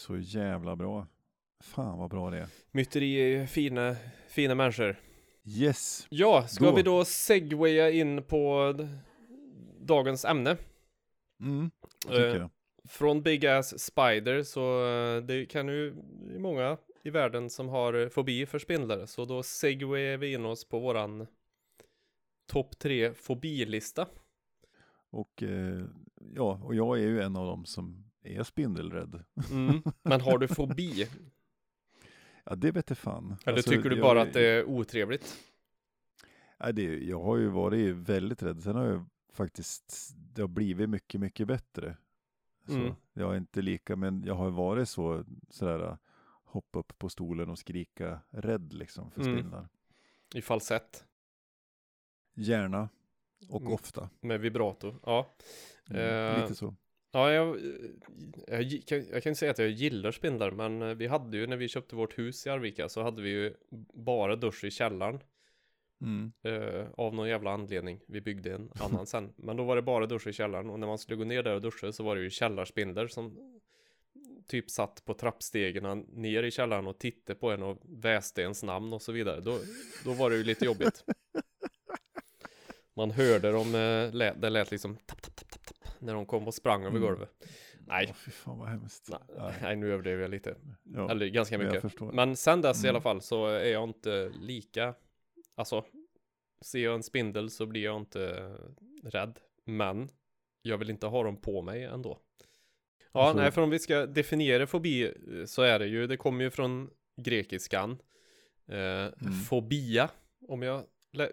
[0.09, 1.07] Så jävla bra.
[1.63, 2.47] Fan vad bra det är.
[2.71, 3.95] Myteri är ju fina,
[4.29, 4.99] fina människor.
[5.43, 6.75] Yes, Ja, ska Då.
[6.75, 8.73] vi då segwaya in på
[9.79, 10.57] dagens ämne?
[11.41, 11.71] mm,
[12.09, 12.49] Eh, jag.
[12.87, 15.95] Från Big Ass Spider så eh, det kan ju
[16.37, 19.05] många i världen som har eh, fobi för spindlar.
[19.05, 21.27] Så då segwayar vi in oss på våran
[22.51, 24.07] topp tre fobilista.
[25.09, 25.83] Och eh,
[26.35, 29.23] ja, och jag är ju en av dem som är spindelrädd.
[29.51, 29.81] Mm.
[30.03, 31.07] Men har du fobi?
[32.43, 33.35] Ja, det vet jag fan.
[33.45, 35.37] Eller Alltså, tycker du jag- bara att det är otrevligt?
[36.59, 38.63] Nej, det, jag har ju varit väldigt rädd.
[38.63, 41.97] Sen har jag faktiskt, det har blivit mycket, mycket bättre.
[42.67, 42.93] Så Mm.
[43.13, 45.97] Jag är inte lika, men jag har varit så, sådär,
[46.43, 49.33] hoppa upp på stolen och skrika rädd liksom för Mm.
[49.37, 49.67] spindlar.
[50.35, 51.05] I falsett
[52.33, 52.89] Gärna
[53.49, 53.73] och Mm.
[53.73, 54.09] ofta.
[54.21, 54.95] med vibrato?
[55.05, 55.35] Ja.
[55.89, 56.75] Mm, Eh, Lite så.
[57.11, 57.59] Ja, jag,
[58.47, 61.57] jag, jag kan inte säga att jag gillar spindlar, men eh, vi hade ju när
[61.57, 63.53] vi köpte vårt hus i Arvika så hade vi ju
[63.93, 65.19] bara dusch i källaren.
[66.01, 66.31] Mm.
[66.43, 67.99] Eh, av någon jävla anledning.
[68.07, 69.33] Vi byggde en annan sen.
[69.35, 71.55] Men då var det bara dusch i källaren och när man skulle gå ner där
[71.55, 73.59] och duscha så var det ju källarspindlar som
[74.47, 78.93] typ satt på trappstegen ner i källaren och tittade på en och väste ens namn
[78.93, 79.41] och så vidare.
[79.41, 79.59] Då,
[80.05, 81.03] då var det ju lite jobbigt.
[82.93, 85.38] Man hörde dem, eh, lät, det lät liksom tapp, tapp,
[85.99, 87.01] när de kom och sprang över Mm.
[87.09, 87.29] golvet.
[87.87, 89.09] Nej, Åh, fy fan vad hemskt.
[89.37, 90.55] nej, nej, nu överdrev jag lite.
[90.83, 92.01] Ja, Eller ganska mycket.
[92.13, 92.95] Men sen dess i Mm.
[92.95, 94.93] alla fall så är jag inte lika,
[95.55, 95.85] alltså,
[96.61, 98.55] ser jag en spindel så blir jag inte
[99.03, 99.39] rädd.
[99.65, 100.09] Men
[100.61, 102.19] jag vill inte ha dem på mig ändå.
[103.11, 105.13] Ja, Alltså- nej, för om vi ska definiera fobi
[105.47, 106.89] så är det ju, det kommer ju från
[107.21, 107.91] grekiskan.
[108.67, 109.33] Eh, Mm.
[109.49, 110.09] Fobia,
[110.47, 110.83] om jag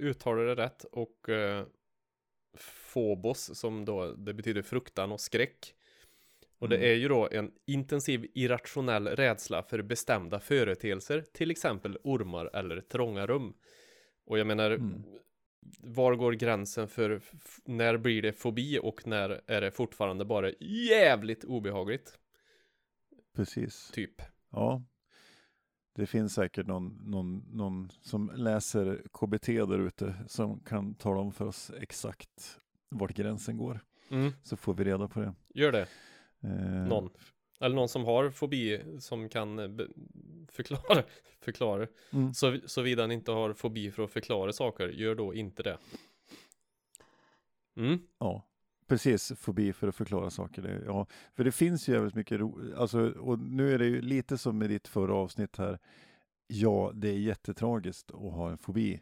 [0.00, 0.84] uttalar det rätt.
[0.84, 1.64] Och eh,
[2.56, 5.74] phobos, som då, det betyder fruktan och skräck.
[6.58, 6.88] Och det Mm.
[6.90, 13.26] är ju då en intensiv irrationell rädsla för bestämda företeelser, till exempel ormar eller trånga
[13.26, 13.54] rum.
[14.24, 15.02] Och jag menar, Mm.
[15.80, 17.20] var går gränsen för
[17.64, 22.18] när blir det fobi och när är det fortfarande bara jävligt obehagligt?
[23.34, 23.90] Precis.
[23.94, 24.22] Typ.
[24.50, 24.82] Ja.
[25.96, 31.32] Det finns säkert någon, någon, någon som läser KBT där ute som kan tala om
[31.32, 33.80] för oss exakt vart gränsen går.
[34.08, 35.34] Mm, Så får vi reda på det.
[35.54, 35.86] gör det.
[36.40, 37.10] Eh, Någon.
[37.60, 39.86] Eller någon som har fobi som kan eh,
[40.48, 41.02] förklara,
[41.40, 41.86] förklara.
[42.10, 42.34] Mm.
[42.34, 45.78] Så, såvida han inte har fobi för att förklara saker, gör då inte det.
[47.76, 48.46] Mm, Ja,
[48.86, 49.32] precis.
[49.36, 50.62] Fobi för att förklara saker.
[50.62, 54.00] Det, ja, för det finns ju jävligt mycket ro, alltså, och nu är det ju
[54.00, 55.78] lite som med ditt förra avsnitt här.
[56.46, 59.00] Ja, det är jättetragiskt att ha en fobi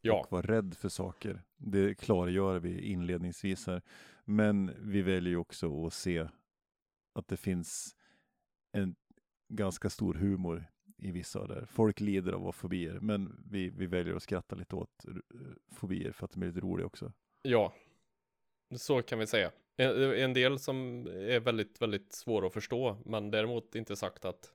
[0.00, 1.42] ja, och vara rädd för saker.
[1.56, 3.82] Det klargör vi inledningsvis här.
[4.24, 6.28] Men vi väljer ju också att se
[7.14, 7.96] att det finns
[8.72, 8.96] en
[9.48, 10.64] ganska stor humor
[10.98, 11.66] i vissa där.
[11.66, 15.04] Folk lider av ha fobier, men vi, vi väljer att skratta lite åt
[15.72, 17.12] fobier för att de är lite roliga också.
[17.42, 17.72] ja.
[18.76, 19.50] Så kan vi säga.
[19.76, 24.52] En, en del som är väldigt, väldigt svår att förstå, men däremot inte sagt att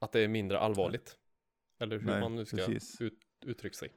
[0.00, 1.18] att det är mindre allvarligt.
[1.78, 3.92] Eller hur Nej, man nu ska ut, uttrycka sig.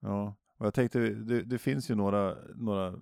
[0.00, 2.94] Ja, och jag tänkte, det, det finns ju några, några eh,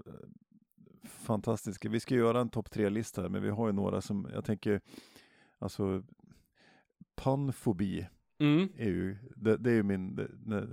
[1.05, 4.81] fantastiska, vi ska göra en topp tre-lista men vi har ju några som, jag tänker,
[5.59, 6.03] alltså,
[7.14, 8.07] panfobi
[8.42, 10.27] Mm, är ju, det, det är ju min det,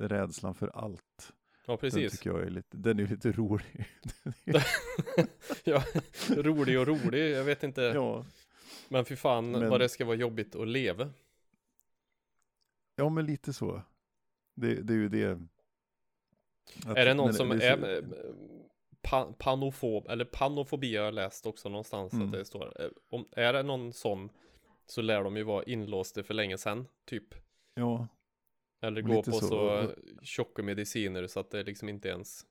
[0.08, 1.34] rädslan för allt.
[1.70, 2.12] Ja Den precis.
[2.12, 3.86] tycker jag är lite, den är lite rolig.
[5.64, 5.84] ja,
[6.30, 7.82] rolig och rolig, jag vet inte.
[7.82, 8.26] ja.
[8.90, 11.10] Men fy fan Men- vad det ska vara jobbigt att leva.
[12.96, 13.82] ja, men lite så.
[14.56, 15.40] Det, det är ju det.
[16.86, 18.04] att är det någon som det är så- eh,
[19.02, 22.26] pa, panofob, eller panofobi har jag läst också någonstans Mm.
[22.26, 22.82] att det står.
[22.82, 24.30] Eh, Om, är det någon sån
[24.86, 27.36] så lär de ju vara inlåsta för länge sedan, typ.
[27.74, 28.08] Ja,
[28.82, 29.40] Eller gå på så.
[29.40, 32.46] så, tjocka mediciner så att det liksom inte ens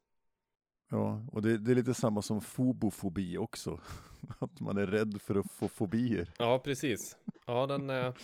[0.91, 3.81] ja, och det, det är lite samma som fobofobi också.
[4.39, 6.33] Att man är rädd för att få fobier.
[6.39, 7.17] Ja, precis.
[7.47, 8.15] Ja, den eh,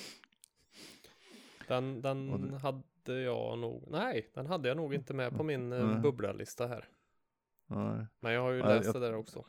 [1.68, 5.72] Den, den det- hade jag nog Nej, den hade jag nog inte med på min
[5.72, 6.88] eh, bubblalista här
[7.66, 8.06] Nej.
[8.20, 9.44] Men jag har ju läst jag- det där också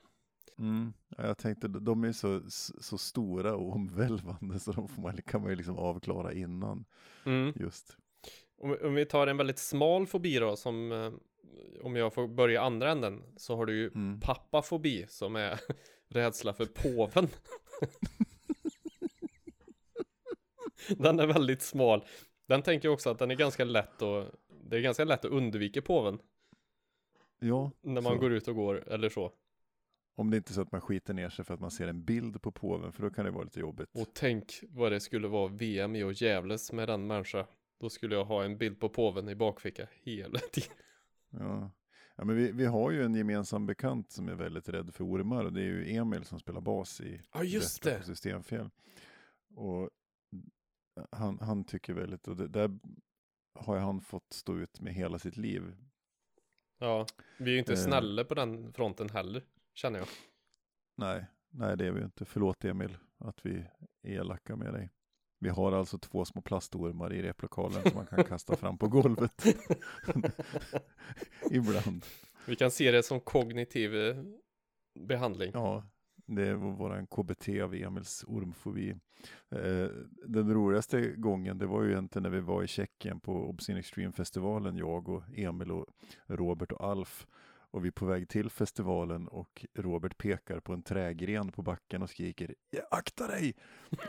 [0.57, 0.93] Mm.
[1.17, 2.41] Ja, Jag tänkte, de är så,
[2.81, 6.85] så stora och omvälvande så de får man, kan man ju liksom avklara innan
[7.25, 7.53] mm.
[7.55, 7.97] just.
[8.57, 11.11] Om, om vi tar en väldigt smal fobi då som eh,
[11.83, 14.19] Om jag får börja andra änden Så har du ju Mm.
[14.19, 15.59] pappafobi som är
[16.09, 17.27] rädsla för påven
[20.97, 22.03] Den är väldigt smal
[22.47, 24.32] Den tänker jag också att den är ganska lätt att
[24.63, 26.19] Det är ganska lätt att undvika påven
[27.39, 28.19] Ja, När man så.
[28.19, 29.32] går ut och går eller så
[30.17, 32.03] om det inte är så att man skiter ner sig för att man ser en
[32.03, 33.89] bild på påven, för då kan det vara lite jobbigt.
[33.93, 37.45] Och tänk vad det skulle vara VM i och jävles med den människa
[37.86, 40.71] Då skulle jag ha en bild på påven i bakficka hela tiden
[41.29, 41.71] Ja.
[42.15, 45.45] Ja, men vi, vi har ju en gemensam bekant som är väldigt rädd för ormar
[45.45, 47.97] och det är ju Emil som spelar bas i Ja, just det.
[47.97, 48.69] på Systemfel.
[49.55, 49.89] Och
[51.11, 52.79] han, han tycker väldigt, och det där
[53.55, 55.75] har han fått stå ut med hela sitt liv.
[56.79, 57.05] Ja,
[57.38, 57.79] vi är ju inte Eh.
[57.79, 60.07] snälla på den fronten heller, känner jag.
[60.95, 62.25] Nej, nej det är vi ju inte.
[62.25, 63.65] Förlåt Emil att vi
[64.01, 64.89] är elaka med dig.
[65.45, 69.45] Vi har alltså två små plastormar i replokalen som man kan kasta fram på golvet.
[71.51, 72.05] Ibland.
[72.47, 74.15] Vi kan se det som kognitiv eh,
[74.99, 75.51] behandling.
[75.53, 75.83] Ja,
[76.25, 78.89] det var våran KBT av Emils ormfobi.
[79.51, 79.87] Eh,
[80.27, 84.77] den roligaste gången, det var ju egentligen när vi var i Tjeckien på Obscene Extreme-festivalen,
[84.77, 85.85] jag och Emil och
[86.25, 87.27] Robert och Alf.
[87.76, 92.01] Och vi är på väg till festivalen och Robert pekar på en trägren på backen
[92.01, 93.53] och skriker "Ja, akta dig!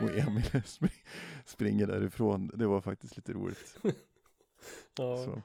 [0.01, 1.03] Och Emil spring-
[1.45, 2.47] springer därifrån.
[2.53, 3.79] Det var faktiskt lite roligt.
[4.97, 5.41] Ja, Så.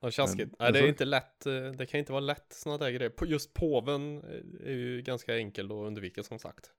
[0.00, 0.48] ja tjaskigt.
[0.50, 1.46] Men- Nej, det är så- inte lätt.
[1.46, 3.12] eh, Det kan inte vara lätt sådana där grejer.
[3.26, 6.72] Just påven eh, är ju ganska enkel att undvika som sagt.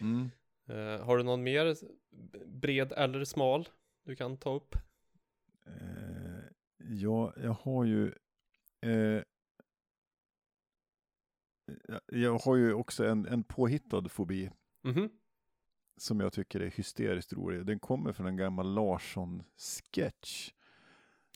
[0.00, 0.30] Mm.
[0.68, 1.76] Eh, har du någon mer
[2.46, 3.68] bred eller smal
[4.04, 4.76] du kan ta upp?
[6.88, 8.06] Ja, jag har ju
[8.80, 9.22] eh,
[12.06, 14.50] jag har ju också en, en påhittad fobi
[14.84, 15.10] Mhm.
[15.96, 17.66] som jag tycker är hysteriskt rolig.
[17.66, 20.52] Den kommer från en gammal Larsson-sketch.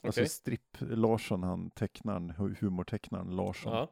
[0.02, 0.28] Alltså Okej.
[0.28, 3.90] Stripp Larsson, han tecknaren, hu- humortecknaren Larsson, Ja,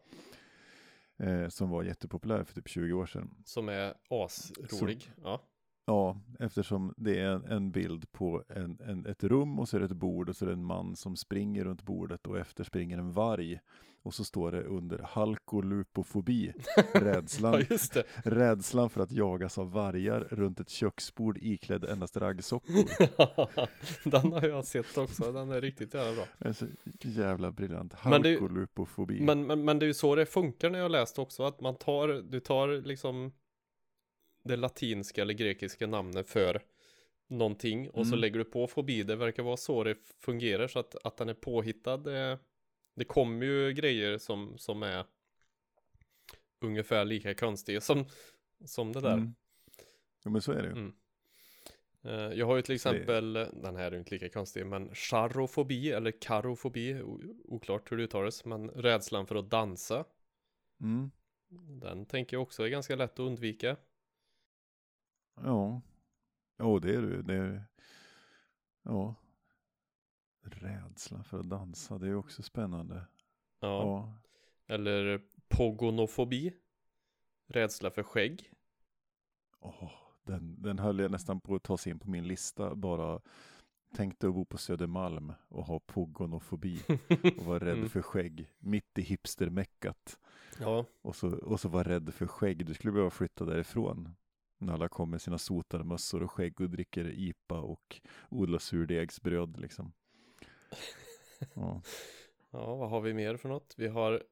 [1.26, 3.42] eh, som var jättepopulär för typ 20 år sedan.
[3.44, 5.12] som är asrolig.
[5.22, 5.42] Ja.
[5.88, 9.86] Ja, eftersom det är en, bild på en, en, ett rum och så är det
[9.86, 12.98] ett bord och så är det en man som springer runt bordet och efter springer
[12.98, 13.58] en varg.
[14.02, 16.52] Och så står det under halkolupofobi,
[16.94, 22.74] rädslan, ja, rädslan för att jagas av vargar runt ett köksbord iklädd endast raggsockor.
[24.10, 25.32] den har jag sett också.
[25.32, 26.24] Den är riktigt jävla bra.
[26.38, 26.66] Det är så
[27.00, 27.94] jävla briljant.
[28.04, 29.20] Men det- Halkolupofobi.
[29.20, 31.42] Men, men, men det är ju så det funkar när jag läst också.
[31.42, 33.32] Att man tar, du tar liksom
[34.48, 36.62] det latinska eller grekiska namnet för
[37.26, 38.20] någonting och så Mm.
[38.20, 39.02] lägger du på fobi.
[39.02, 40.68] Det verkar vara så det fungerar.
[40.68, 41.96] Så att, att den är påhittad.
[41.96, 42.38] Det,
[42.94, 45.04] det kommer ju grejer som, som är
[46.60, 48.04] ungefär lika konstiga som,
[48.64, 49.12] som det där.
[49.14, 49.34] Mm.
[50.24, 50.72] Ja men så är det ju.
[50.72, 50.92] Mm.
[52.04, 54.28] Eh, Jag har ju till Så det- exempel, eh, den här är ju inte lika
[54.28, 57.00] konstig, men charofobi eller karofobi,
[57.44, 60.04] oklart hur det uttalas, men rädslan för att dansa.
[60.80, 61.10] Mm.
[61.80, 63.76] Den tänker jag också är ganska lätt att undvika.
[65.44, 65.80] Ja.
[66.56, 67.22] Ja det är ju.
[67.22, 67.64] Det är...
[68.82, 69.14] Ja.
[70.42, 72.94] Rädsla för att dansa, det är också spännande.
[73.60, 73.68] Ja.
[73.82, 74.12] Ja.
[74.74, 76.52] Eller pogonofobi.
[77.46, 78.52] Rädsla för skägg.
[79.60, 79.90] Åh,
[80.24, 82.74] den, den höll jag nästan på att ta sig in på min lista.
[82.74, 83.20] Bara
[83.94, 86.80] tänkte att bo på Södermalm och ha pogonofobi
[87.38, 87.88] och vara rädd Mm.
[87.88, 88.50] för skägg.
[88.58, 90.18] Mitt i hipstermeckat.
[90.60, 92.66] Ja, Och så, och så vara rädd för skägg.
[92.66, 94.14] Du skulle behöva flytta därifrån.
[94.58, 99.60] När alla kommer med sina sotade mössor och skägg och dricker IPA och odlar surdegsbröd
[99.60, 99.92] liksom.
[101.54, 101.82] Ja.
[102.50, 103.74] ja, vad har vi mer för något?
[103.76, 104.22] Vi har,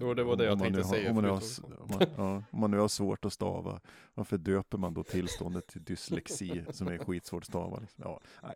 [0.00, 1.42] Jo, det var det Om- jag tänkte nu har- säga Om man, har,
[1.80, 3.80] om, man, ja, om man nu har svårt att stava,
[4.14, 7.78] varför döper man då tillståndet till dyslexi som är skitsvårt att stava?
[7.80, 8.04] Liksom?
[8.06, 8.54] Ja, nej.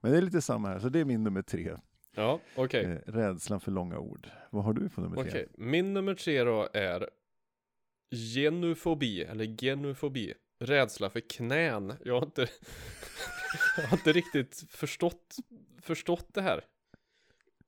[0.00, 1.76] Men det är lite samma här, så det är min nummer tre.
[2.14, 2.84] ja okej.
[2.84, 4.28] Eh, rädslan för långa ord.
[4.50, 5.28] Vad har du på nummer tre?
[5.30, 7.08] Okej, min nummer tre då är
[8.34, 10.34] genufobi, eller genufobi.
[10.60, 11.94] Rädsla för knän.
[12.04, 12.48] Jag har inte,
[13.76, 15.36] jag har inte riktigt förstått,
[15.82, 16.64] förstått det här.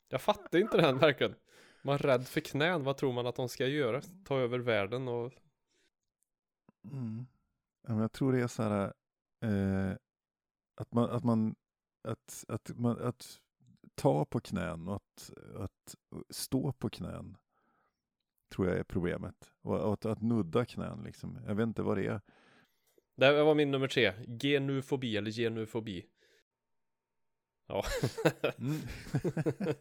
[0.08, 1.34] Jag fattar inte den verkligen.
[1.82, 4.02] Man är rädd för knän, vad tror man att de ska göra?
[4.24, 5.32] Ta över världen och...
[6.84, 7.26] Mm.
[7.88, 8.92] ja, jag tror det är så här,
[9.44, 9.96] eh,
[10.74, 11.54] att man, att man,
[12.08, 13.40] att, att man, att
[13.94, 15.94] ta på knän och att, att
[16.30, 17.36] stå på knän
[18.50, 19.52] tror jag är problemet.
[19.62, 21.38] Och att, att nudda knän liksom.
[21.46, 22.20] Jag vet inte vad det är.
[23.16, 24.12] Det var min nummer tre.
[24.40, 26.06] Genufobi eller genufobi.
[27.70, 27.84] Ja.
[28.58, 28.80] Mm.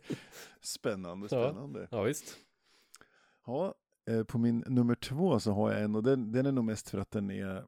[0.62, 1.88] spännande, spännande.
[1.92, 2.38] Ja, visst.
[3.46, 3.76] Ja,
[4.10, 6.90] eh, på min nummer två så har jag en och den, den är nog mest
[6.90, 7.66] för att den är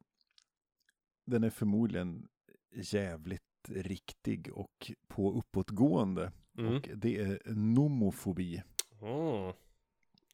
[1.26, 2.28] den är förmodligen
[2.74, 6.32] jävligt riktig och på uppåtgående.
[6.58, 6.76] Mm.
[6.76, 8.64] Och det är nomofobi.
[9.02, 9.54] Mm.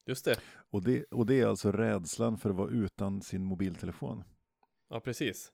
[0.06, 0.40] Just det.
[0.70, 4.24] Och det, och det är alltså rädslan för att vara utan sin mobiltelefon.
[4.90, 5.52] Ja, precis.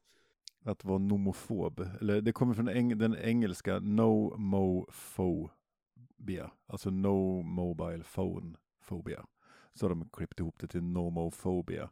[0.63, 1.79] Att vara nomofob.
[2.01, 6.51] Eller det kommer från eng, den engelska no mo phobia.
[6.67, 8.55] Alltså no mobile phone
[8.89, 9.25] phobia.
[9.73, 11.89] Så har de klippt ihop det till nomophobia.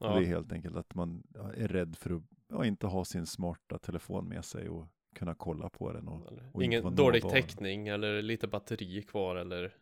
[0.00, 0.14] Ja.
[0.14, 1.22] Det är helt enkelt att man
[1.56, 5.68] är rädd för att ja, inte ha sin smarta telefon med sig och kunna kolla
[5.68, 6.08] på den.
[6.08, 7.34] Och, och Ingen dålig nåbar.
[7.34, 9.74] täckning eller lite batteri kvar eller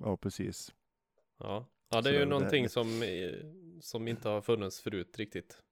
[0.00, 0.74] ja, precis.
[1.38, 3.30] Ja, ja det Så är ju det- någonting som, eh,
[3.80, 5.62] som inte har funnits förut riktigt.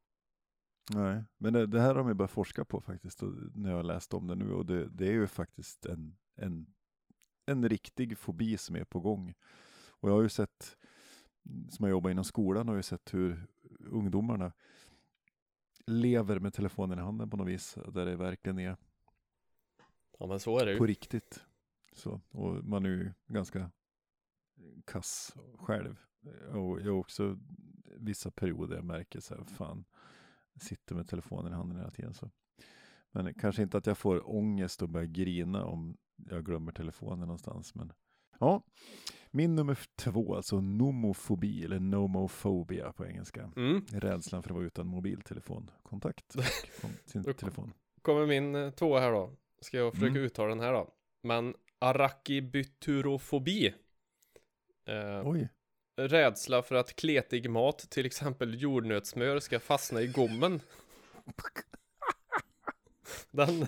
[0.91, 3.83] Nej, men det, det här har ju börjat forska på faktiskt och, när jag har
[3.83, 6.67] läst om det nu och det, det är ju faktiskt en, en,
[7.47, 9.35] en riktig fobi som är på gång.
[9.89, 10.77] Och jag har ju sett,
[11.71, 13.47] som jag jobbar inom skolan, har ju sett hur
[13.79, 14.53] ungdomarna
[15.87, 18.77] lever med telefonen i handen på något vis, där det verkligen är
[20.19, 20.91] Ja men så är det på ju.
[20.91, 21.45] riktigt.
[21.93, 23.71] Så, och man är ju ganska
[24.85, 26.01] kass själv.
[26.53, 27.39] Och jag har också
[27.97, 29.85] vissa perioder jag märker så här, fan,
[30.59, 32.15] sitter med telefonen i handen hela tiden.
[32.15, 32.31] Så.
[33.11, 37.75] Men kanske inte att jag får ångest och börjar grina om jag glömmer telefonen någonstans.
[37.75, 37.93] Men
[38.41, 38.63] ja,
[39.31, 43.53] min nummer två, alltså nomofobi eller nomofobia på engelska.
[43.57, 43.85] Mm.
[43.93, 46.37] Rädslan för att vara utan mobiltelefonkontakt
[47.05, 47.73] sin telefon.
[48.03, 49.33] Kommer min eh, tvåa här då.
[49.61, 50.23] Ska jag försöka Mm.
[50.23, 50.95] uttala den här då.
[51.23, 53.67] Men arakibutyrofobi.
[54.87, 55.49] Eh, Oj,
[55.97, 60.61] rädsla för att kletig mat, till exempel jordnötssmör, ska fastna i gommen.
[63.31, 63.67] Den,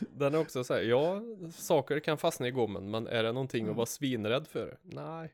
[0.00, 3.68] den är också så här, ja, saker kan fastna i gommen, men är det någonting
[3.68, 4.78] att vara svinrädd för?
[4.82, 5.32] Nej,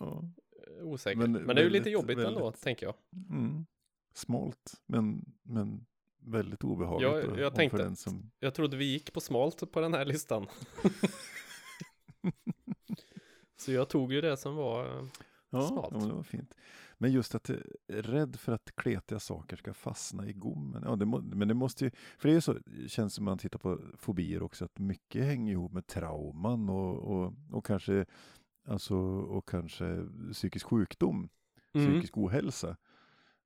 [0.00, 0.22] ja.
[0.82, 1.18] osäker.
[1.18, 2.94] Men Men, det är ju lite väldigt- jobbigt ändå, väldigt- tänker jag.
[3.30, 3.66] Mm.
[4.14, 5.86] Smalt, men, men
[6.20, 7.10] väldigt obehagligt.
[7.30, 10.46] Ja, jag och tänkte som, Jag trodde vi gick på smalt på den här listan.
[13.62, 15.04] Så jag tog ju det som var, eh,
[15.50, 15.88] ja, smalt.
[15.92, 16.54] ja, men det var fint.
[16.98, 20.82] Men just att är rädd för att kletiga saker ska fastna i gommen.
[20.86, 22.56] Ja, det må, men det måste ju, för det är ju så,
[22.86, 27.32] känns som man tittar på fobier också, att mycket hänger ihop med trauman och, och,
[27.50, 28.06] och kanske
[28.64, 31.28] Alltså, och kanske psykisk sjukdom,
[31.72, 32.76] mm, psykisk ohälsa.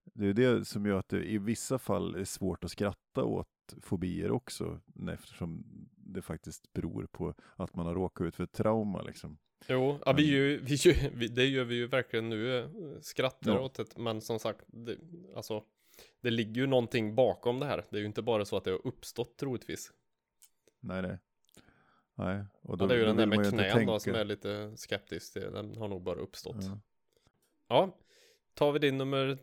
[0.05, 3.75] Det är det som gör att det i vissa fall är svårt att skratta åt
[3.81, 4.81] fobier också,
[5.13, 5.65] eftersom
[5.97, 9.39] det faktiskt beror på att man har råkat ut för trauma liksom.
[9.69, 12.69] Jo, ja, vi, ju, vi, ju- vi, det gör vi ju verkligen nu, eh,
[13.01, 13.61] skrattar Ja.
[13.61, 14.97] åt det, men som sagt, det,
[15.37, 15.65] alltså,
[16.21, 17.85] det ligger ju någonting bakom det här.
[17.91, 19.93] Det är ju inte bara så att det har uppstått troligtvis.
[20.81, 21.19] Nej, nej.
[22.15, 22.45] Nej.
[22.63, 25.35] Och Ja, det är ju då den där med knän då som är lite skeptisk,
[25.35, 26.57] det, den har nog bara uppstått.
[26.61, 26.81] Ja.
[27.69, 27.99] Ja,
[28.55, 29.39] tar vi din nummer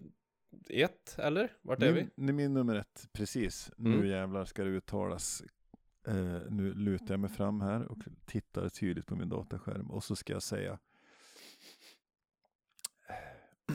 [0.69, 1.51] ett, eller?
[1.61, 2.07] Vart är vi?
[2.15, 3.71] Min, är min nummer ett, precis.
[3.79, 3.91] Mm.
[3.99, 5.43] Nu jävlar ska det uttalas.
[6.07, 10.15] Eh, nu lutar jag mig fram här och tittar tydligt på min dataskärm och så
[10.15, 10.79] ska jag säga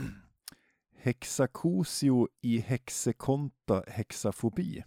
[0.97, 4.85] Hexacosio i hexekonta hexafobi.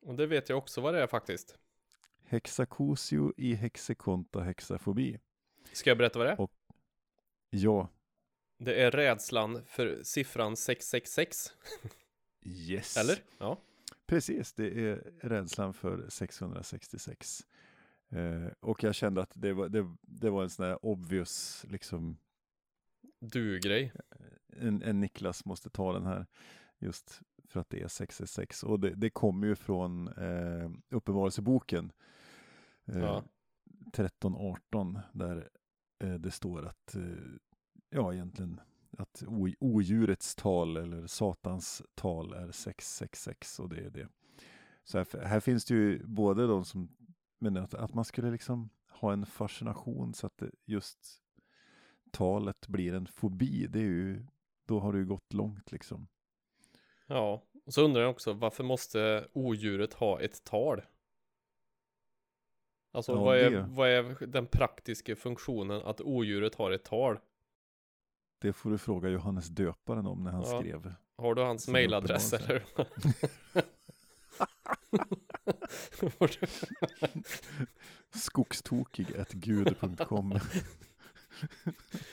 [0.00, 1.58] Och det vet jag också vad det är faktiskt.
[2.24, 5.18] Hexacosio i hexekonta hexafobi.
[5.72, 6.40] Ska jag berätta vad det är?
[6.40, 6.52] Och-
[7.50, 7.88] Ja,
[8.58, 11.52] Det är rädslan för siffran 666,
[12.42, 12.96] yes.
[12.96, 13.18] eller?
[13.38, 13.58] Ja.
[14.06, 17.46] Precis, det är rädslan för 666.
[18.08, 22.16] Eh, och jag kände att det var, det, det var en sån där obvious, liksom,
[23.20, 23.92] Du-grej.
[24.48, 26.26] en, en Niklas måste ta den här.
[26.78, 28.62] Just för att det är 666.
[28.62, 31.92] Och det, det kommer ju från eh, Uppenbarelseboken.
[32.86, 33.22] Eh, Ja.
[33.88, 35.48] 1318 där
[35.98, 37.02] eh, det står att, eh,
[37.90, 38.60] ja egentligen,
[38.98, 39.22] att
[39.60, 44.08] odjurets tal eller satans tal är 666 och det är det.
[44.84, 46.88] Så här, här finns det ju både de som
[47.38, 50.98] menar att, att man skulle liksom ha en fascination så att just
[52.10, 53.66] talet blir en fobi.
[53.66, 54.26] Det är ju,
[54.66, 56.08] då har det ju gått långt liksom.
[57.06, 60.82] Ja, och så undrar jag också varför måste odjuret ha ett tal?
[62.92, 67.18] Alltså Ja, vad, är, det- vad är den praktiska funktionen att odjuret har ett tal?
[68.38, 70.60] Det får du fråga Johannes döparen om när han Ja.
[70.60, 72.64] skrev Har du hans mailadress eller?
[78.10, 80.38] Skogstokig.gud.com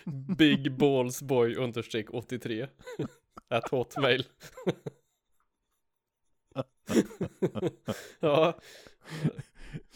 [0.37, 2.67] Bigballsboy understreck 83
[3.47, 4.27] At hotmail.
[8.19, 8.59] Ja.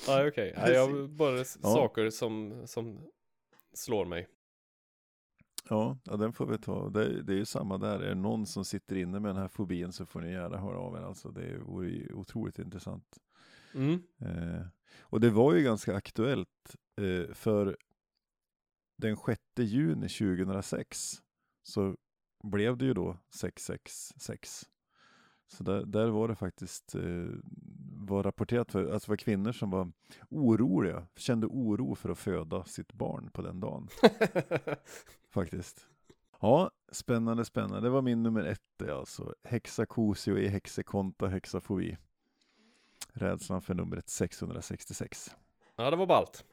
[0.07, 0.73] Ja okej, okay.
[0.73, 2.99] jag bara saker som, som
[3.73, 4.27] slår mig
[5.69, 6.89] Ja, ja, den får vi ta.
[6.89, 7.99] Det, det är ju samma där.
[7.99, 10.77] Är det någon som sitter inne med den här fobin så får ni gärna höra
[10.77, 11.01] av er.
[11.01, 13.17] Alltså, det vore ju otroligt intressant.
[13.73, 14.01] mm.
[14.19, 14.65] Eh,
[14.99, 17.77] och det var ju ganska aktuellt eh, för
[18.97, 21.21] den 6 juni 2006
[21.63, 21.95] så
[22.43, 24.69] blev det ju då 666.
[25.47, 27.01] Så där, där var det faktiskt eh,
[27.95, 29.91] var rapporterat för, alltså var kvinnor som var
[30.29, 33.87] oroliga, kände oro för att föda sitt barn på den dagen.
[35.29, 35.87] faktiskt.
[36.41, 37.81] Ja, spännande, spännande.
[37.81, 39.33] Det var min nummer ett alltså.
[39.43, 41.97] Hexakosio i hexekonta hexafobi.
[43.13, 45.35] Rädslan för numret 666.
[45.75, 46.45] Ja, det var ballt.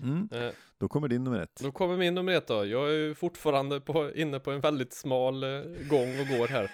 [0.00, 0.28] Mm.
[0.32, 1.60] Eh, Då kommer din nummer ett.
[1.62, 2.64] då kommer min nummer ett då.
[2.66, 5.50] Jag är ju fortfarande på, inne på en väldigt smal eh,
[5.90, 6.70] gång och går här.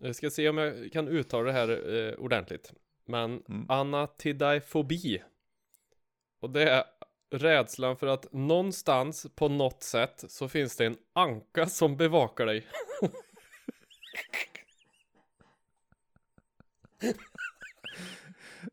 [0.00, 2.72] Jag ska se om jag kan uttala det här eh, ordentligt.
[3.06, 3.66] Men Mm.
[3.68, 5.22] anatidifobi.
[6.40, 6.84] Och det är
[7.30, 12.66] rädslan för att någonstans på något sätt så finns det en anka som bevakar dig.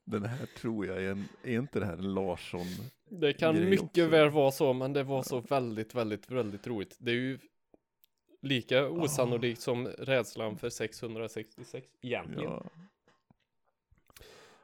[0.04, 2.66] Den här tror jag är en, är inte det här en Larsson?
[3.10, 4.08] Det kan mycket också.
[4.08, 6.96] väl vara så, men det var så väldigt, väldigt, väldigt roligt.
[7.00, 7.40] Det är ju
[8.46, 12.52] lika osannolikt som rädslan för 666 egentligen.
[12.52, 12.64] Ja.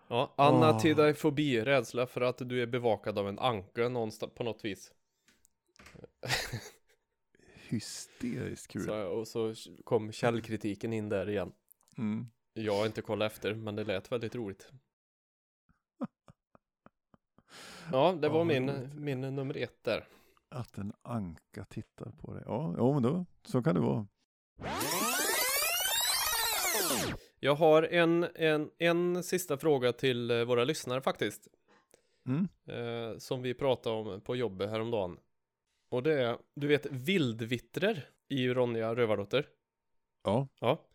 [0.08, 4.94] Ja, anatidifobi, rädsla för att du är bevakad av en anka någonstans på något vis.
[7.70, 8.84] Hysteriskt kul.
[8.84, 9.54] Så, och så
[9.84, 11.52] kom källkritiken in där igen.
[11.98, 12.28] Mm.
[12.54, 14.72] Jag har inte kollat efter, men det lät väldigt roligt.
[17.92, 20.08] Ja, det var Ja, min, min nummer ett där.
[20.52, 22.44] Att en anka tittar på dig.
[22.46, 24.08] Ja, ja men då, så kan det vara.
[27.40, 31.48] Jag har en, en, en sista fråga till eh, våra lyssnare faktiskt.
[32.26, 32.48] Mm.
[32.66, 35.18] Eh, som vi pratade om på jobbet häromdagen.
[35.90, 39.48] Och det är, du vet, vildvittrer i Ronja Rövardotter.
[40.24, 40.88] Ja, Ja.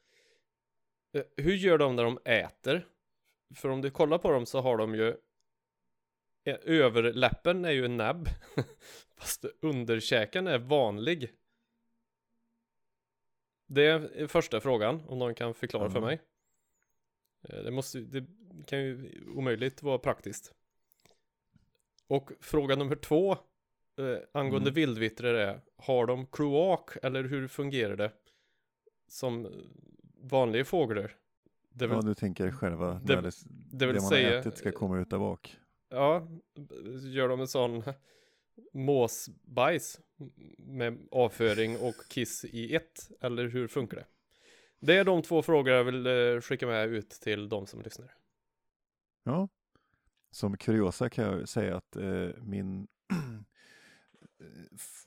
[1.12, 2.86] Eh, hur gör de när de äter?
[3.54, 5.16] För om du kollar på dem så har de ju
[6.55, 8.28] Överläppen är ju en näbb
[9.16, 11.32] Fast underkäken är vanlig
[13.66, 16.05] Det är första frågan om någon kan förklara för Ja.
[16.07, 16.20] mig
[17.49, 18.24] Eh, Det måste Det
[18.66, 20.55] kan ju omöjligt vara praktiskt
[22.07, 24.74] Och fråga nummer två eh, Angående Mm.
[24.74, 28.12] vildvittrer är Har de kloak eller hur fungerar det?
[29.09, 29.49] Som
[30.22, 31.16] vanliga fåglar
[31.68, 33.32] det är ja, du tänker själva det- det, det
[33.78, 35.59] det vill man säga har ätit ska komma ut där bak.
[35.89, 36.28] Ja,
[37.03, 37.82] gör de en sån
[38.72, 40.01] måsbajs
[40.59, 43.11] med avföring och kiss i ett?
[43.20, 44.07] Eller hur funkar det?
[44.80, 48.14] Det är de två frågor jag vill eh, skicka med ut till de som lyssnar.
[49.24, 49.49] Ja.
[50.30, 52.87] Som kuriosa kan jag säga att eh, min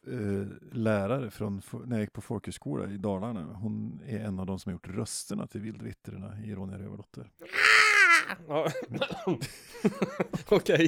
[0.07, 4.59] eh, lärare från när jag gick på folkhögskola i Dalarna, hon är en av de
[4.59, 7.31] som har gjort rösterna till vildvittrarna i Ronja Rövardotter.
[8.47, 8.71] Ja.
[10.49, 10.87] Okej.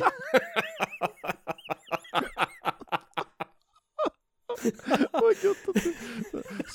[5.11, 5.93] Vad gött att du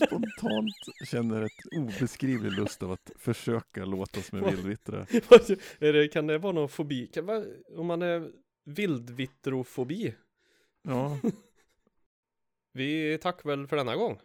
[0.07, 0.75] spontant
[1.11, 4.45] känner ett obeskrivlig lust av att försöka låta som en.
[4.45, 7.07] Är det, kan det vara någon fobi?
[7.07, 7.47] Kan
[7.77, 8.33] om man är
[8.64, 10.14] vildvittrofobi?
[10.83, 11.19] Ja.
[12.73, 14.21] Vi tackar väl för denna gång.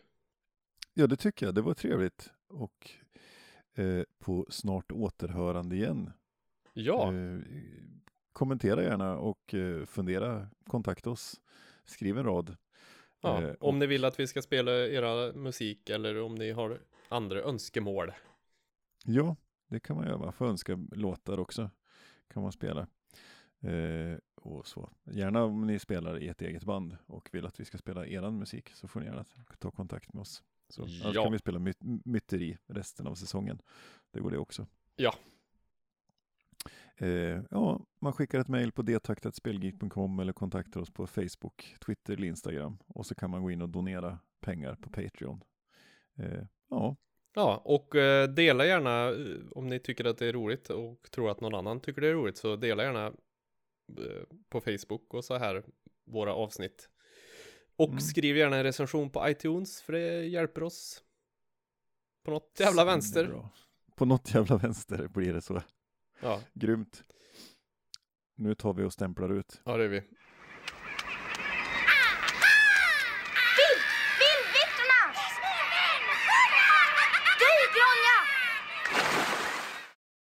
[0.93, 1.55] ja, det tycker jag.
[1.55, 2.31] Det var trevligt.
[2.47, 2.91] Och
[3.75, 6.11] eh, på snart återhörande igen.
[6.73, 7.39] Ja, Eh,
[8.33, 10.47] kommentera gärna och eh, fundera.
[10.67, 11.41] Kontakta oss.
[11.85, 12.55] Skriv en rad.
[13.21, 13.41] ja.
[13.43, 17.39] eh, om ni vill att vi ska spela era musik eller om ni har andra
[17.41, 18.11] önskemål.
[19.05, 19.35] Ja,
[19.67, 20.17] det kan man göra.
[20.17, 21.69] Man får önska låtar också.
[22.33, 22.87] Kan man spela.
[23.61, 24.89] Eh, och så.
[25.03, 28.37] Gärna om ni spelar i ett eget band och vill att vi ska spela eran
[28.39, 29.25] musik så får ni gärna
[29.59, 30.43] ta kontakt med oss.
[30.69, 31.23] Så, Annars Ja.
[31.23, 31.73] kan vi spela my
[32.05, 33.61] myteri resten av säsongen.
[34.11, 34.67] Det går det också.
[34.95, 35.13] Ja.
[37.01, 42.27] Eh, ja, man skickar ett mejl på detaktatspelgeek.com eller kontaktar oss på Facebook, Twitter eller
[42.27, 42.77] Instagram.
[42.87, 45.43] Och så kan man gå in och donera pengar på Patreon.
[46.17, 46.95] Eh, ja,
[47.33, 51.31] Ja, och eh, dela gärna eh, om ni tycker att det är roligt och tror
[51.31, 55.37] att någon annan tycker det är roligt så dela gärna eh, på Facebook och så
[55.37, 55.63] här
[56.05, 56.89] våra avsnitt.
[57.75, 57.99] Och Mm.
[57.99, 61.03] skriv gärna en recension på iTunes för det hjälper oss.
[62.25, 63.49] På något jävla vänster.
[63.95, 65.61] På något jävla vänster blir det så.
[66.21, 67.03] Ja, Grymt.
[68.35, 69.61] Nu tar vi och stämplar ut.
[69.65, 70.03] ja det är vi.